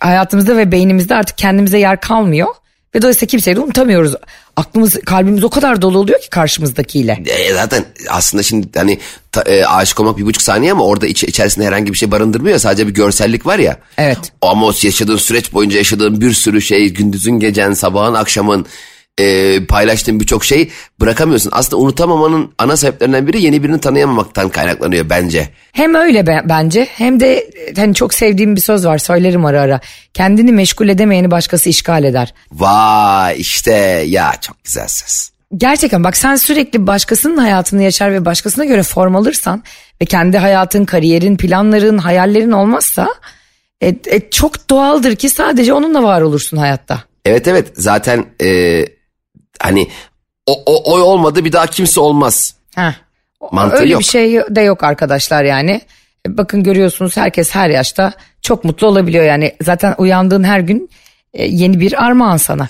hayatımızda 0.00 0.56
ve 0.56 0.72
beynimizde 0.72 1.14
artık 1.14 1.38
kendimize 1.38 1.78
yer 1.78 2.00
kalmıyor. 2.00 2.48
Ve 2.94 3.02
dolayısıyla 3.02 3.26
kimseyi 3.26 3.56
de 3.56 3.60
unutamıyoruz. 3.60 4.14
Aklımız, 4.58 4.96
kalbimiz 5.06 5.44
o 5.44 5.50
kadar 5.50 5.82
dolu 5.82 5.98
oluyor 5.98 6.20
ki 6.20 6.30
karşımızdakiyle. 6.30 7.22
E, 7.26 7.54
zaten 7.54 7.84
aslında 8.08 8.42
şimdi 8.42 8.66
hani 8.78 8.98
ta, 9.32 9.42
e, 9.42 9.64
aşık 9.64 10.00
olmak 10.00 10.18
bir 10.18 10.26
buçuk 10.26 10.42
saniye 10.42 10.72
ama 10.72 10.84
orada 10.84 11.06
iç, 11.06 11.24
içerisinde 11.24 11.66
herhangi 11.66 11.92
bir 11.92 11.98
şey 11.98 12.10
barındırmıyor 12.10 12.58
sadece 12.58 12.86
bir 12.88 12.94
görsellik 12.94 13.46
var 13.46 13.58
ya. 13.58 13.76
Evet. 13.98 14.18
Ama 14.42 14.66
o 14.66 14.72
yaşadığın 14.82 15.16
süreç 15.16 15.52
boyunca 15.52 15.78
yaşadığın 15.78 16.20
bir 16.20 16.32
sürü 16.32 16.62
şey 16.62 16.88
gündüzün 16.88 17.40
gecen 17.40 17.72
sabahın 17.72 18.14
akşamın 18.14 18.66
e, 19.18 19.58
paylaştığın 19.64 20.20
birçok 20.20 20.44
şey 20.44 20.70
bırakamıyorsun. 21.00 21.50
Aslında 21.54 21.82
unutamamanın 21.82 22.52
ana 22.58 22.76
sebeplerinden 22.76 23.26
biri 23.26 23.42
yeni 23.42 23.62
birini 23.62 23.80
tanıyamamaktan 23.80 24.48
kaynaklanıyor 24.48 25.10
bence. 25.10 25.48
Hem 25.72 25.94
öyle 25.94 26.26
be- 26.26 26.42
bence 26.44 26.88
hem 26.90 27.20
de 27.20 27.36
e, 27.38 27.74
hani 27.76 27.94
çok 27.94 28.14
sevdiğim 28.14 28.56
bir 28.56 28.60
söz 28.60 28.86
var 28.86 28.98
söylerim 28.98 29.44
ara 29.44 29.60
ara. 29.60 29.80
Kendini 30.14 30.52
meşgul 30.52 30.88
edemeyeni 30.88 31.30
başkası 31.30 31.68
işgal 31.68 32.04
eder. 32.04 32.34
Vay 32.52 33.40
işte 33.40 33.72
ya 34.06 34.32
çok 34.40 34.64
güzel 34.64 34.88
söz. 34.88 35.30
Gerçekten 35.56 36.04
bak 36.04 36.16
sen 36.16 36.36
sürekli 36.36 36.86
başkasının 36.86 37.36
hayatını 37.36 37.82
yaşar 37.82 38.12
ve 38.12 38.24
başkasına 38.24 38.64
göre 38.64 38.82
form 38.82 39.16
alırsan 39.16 39.62
ve 40.02 40.04
kendi 40.04 40.38
hayatın, 40.38 40.84
kariyerin, 40.84 41.36
planların, 41.36 41.98
hayallerin 41.98 42.52
olmazsa 42.52 43.08
e, 43.80 43.88
e, 43.88 44.30
çok 44.30 44.70
doğaldır 44.70 45.16
ki 45.16 45.28
sadece 45.28 45.72
onunla 45.72 46.02
var 46.02 46.20
olursun 46.20 46.56
hayatta. 46.56 47.02
Evet 47.24 47.48
evet 47.48 47.72
zaten 47.74 48.24
e, 48.42 48.84
hani 49.58 49.88
o, 50.46 50.62
o, 50.66 50.94
oy 50.94 51.02
olmadı 51.02 51.44
bir 51.44 51.52
daha 51.52 51.66
kimse 51.66 52.00
olmaz. 52.00 52.54
Heh. 52.74 52.92
Mantığı 53.52 53.76
Öyle 53.76 53.92
yok. 53.92 54.00
bir 54.00 54.04
şey 54.04 54.40
de 54.50 54.60
yok 54.60 54.84
arkadaşlar 54.84 55.44
yani. 55.44 55.80
E, 56.26 56.38
Bakın 56.38 56.62
görüyorsunuz 56.62 57.16
herkes 57.16 57.50
her 57.54 57.70
yaşta 57.70 58.12
çok 58.42 58.64
mutlu 58.64 58.86
olabiliyor 58.86 59.24
yani. 59.24 59.54
Zaten 59.62 59.94
uyandığın 59.98 60.44
her 60.44 60.60
gün 60.60 60.90
e, 61.34 61.44
yeni 61.46 61.80
bir 61.80 62.04
armağan 62.04 62.36
sana. 62.36 62.68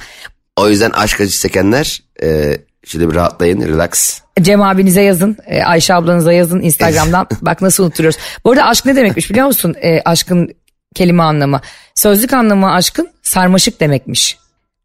O 0.57 0.69
yüzden 0.69 0.91
aşk 0.91 1.21
acısı 1.21 1.41
çekenler 1.43 2.03
e, 2.23 2.59
şöyle 2.87 3.11
bir 3.11 3.15
rahatlayın 3.15 3.61
relax. 3.61 4.21
Cem 4.43 4.63
abinize 4.63 5.03
yazın, 5.03 5.37
e, 5.47 5.63
Ayşe 5.63 5.95
ablanıza 5.95 6.33
yazın 6.33 6.61
Instagram'dan. 6.61 7.27
Bak 7.43 7.63
nasıl 7.63 7.85
unutuyoruz. 7.85 8.19
Bu 8.45 8.51
arada 8.51 8.65
aşk 8.65 8.85
ne 8.87 8.97
demekmiş 8.97 9.31
biliyor 9.31 9.47
musun? 9.47 9.75
E, 9.83 10.01
aşkın 10.05 10.55
kelime 10.95 11.23
anlamı. 11.23 11.61
Sözlük 11.95 12.33
anlamı 12.33 12.73
aşkın 12.73 13.09
sarmaşık 13.23 13.81
demekmiş. 13.81 14.39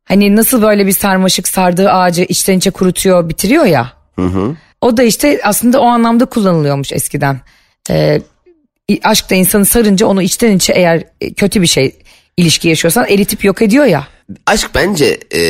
Hani 0.05 0.35
nasıl 0.35 0.61
böyle 0.61 0.87
bir 0.87 0.91
sarmaşık 0.91 1.47
sardığı 1.47 1.91
ağacı 1.91 2.21
içten 2.23 2.57
içe 2.57 2.71
kurutuyor, 2.71 3.29
bitiriyor 3.29 3.65
ya. 3.65 3.93
O 4.81 4.97
da 4.97 5.03
işte 5.03 5.39
aslında 5.43 5.79
o 5.81 5.85
anlamda 5.85 6.25
kullanılıyormuş 6.25 6.91
eskiden. 6.91 7.41
E, 7.89 8.21
aşk 9.03 9.29
da 9.29 9.35
insanı 9.35 9.65
sarınca 9.65 10.05
onu 10.07 10.21
içten 10.21 10.51
içe 10.51 10.73
eğer 10.73 11.03
e, 11.21 11.33
kötü 11.33 11.61
bir 11.61 11.67
şey 11.67 11.95
ilişki 12.37 12.69
yaşıyorsan 12.69 13.05
eritip 13.07 13.43
yok 13.43 13.61
ediyor 13.61 13.85
ya. 13.85 14.07
Aşk 14.45 14.69
bence 14.75 15.19
e, 15.35 15.41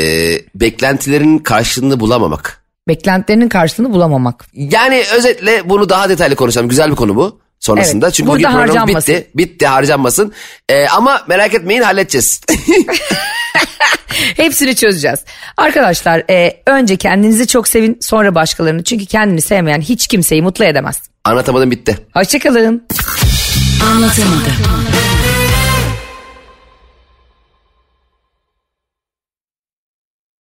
beklentilerin 0.56 1.38
karşılığını 1.38 2.00
bulamamak. 2.00 2.64
Beklentilerinin 2.88 3.50
karşılığını 3.50 3.94
bulamamak. 3.94 4.46
Yani 4.54 5.04
özetle 5.16 5.70
bunu 5.70 5.90
daha 5.90 6.10
detaylı 6.10 6.36
konuşalım. 6.36 6.70
Güzel 6.70 6.92
bir 6.92 6.96
konu 6.96 7.16
bu 7.16 7.40
sonrasında. 7.60 8.06
Evet, 8.06 8.16
Çünkü 8.16 8.32
bugün 8.32 8.44
harcanmasın. 8.44 9.16
bitti. 9.16 9.30
Bitti 9.36 9.68
harcanmasın. 9.68 10.34
E, 10.70 10.88
ama 10.88 11.22
merak 11.28 11.54
etmeyin 11.54 11.82
halledeceğiz. 11.82 12.42
Hepsini 14.38 14.76
çözeceğiz. 14.76 15.20
Arkadaşlar 15.58 16.24
e, 16.30 16.62
önce 16.66 16.98
kendinizi 16.98 17.48
çok 17.48 17.68
sevin 17.68 17.98
sonra 18.02 18.36
başkalarını. 18.36 18.84
Çünkü 18.84 19.06
kendini 19.06 19.42
sevmeyen 19.42 19.82
hiç 19.82 20.08
kimseyi 20.08 20.42
mutlu 20.42 20.66
edemez. 20.66 21.02
Anlatamadım 21.24 21.72
bitti. 21.72 21.98
Hoşçakalın. 22.14 22.88
Anlatamadım. 23.84 25.13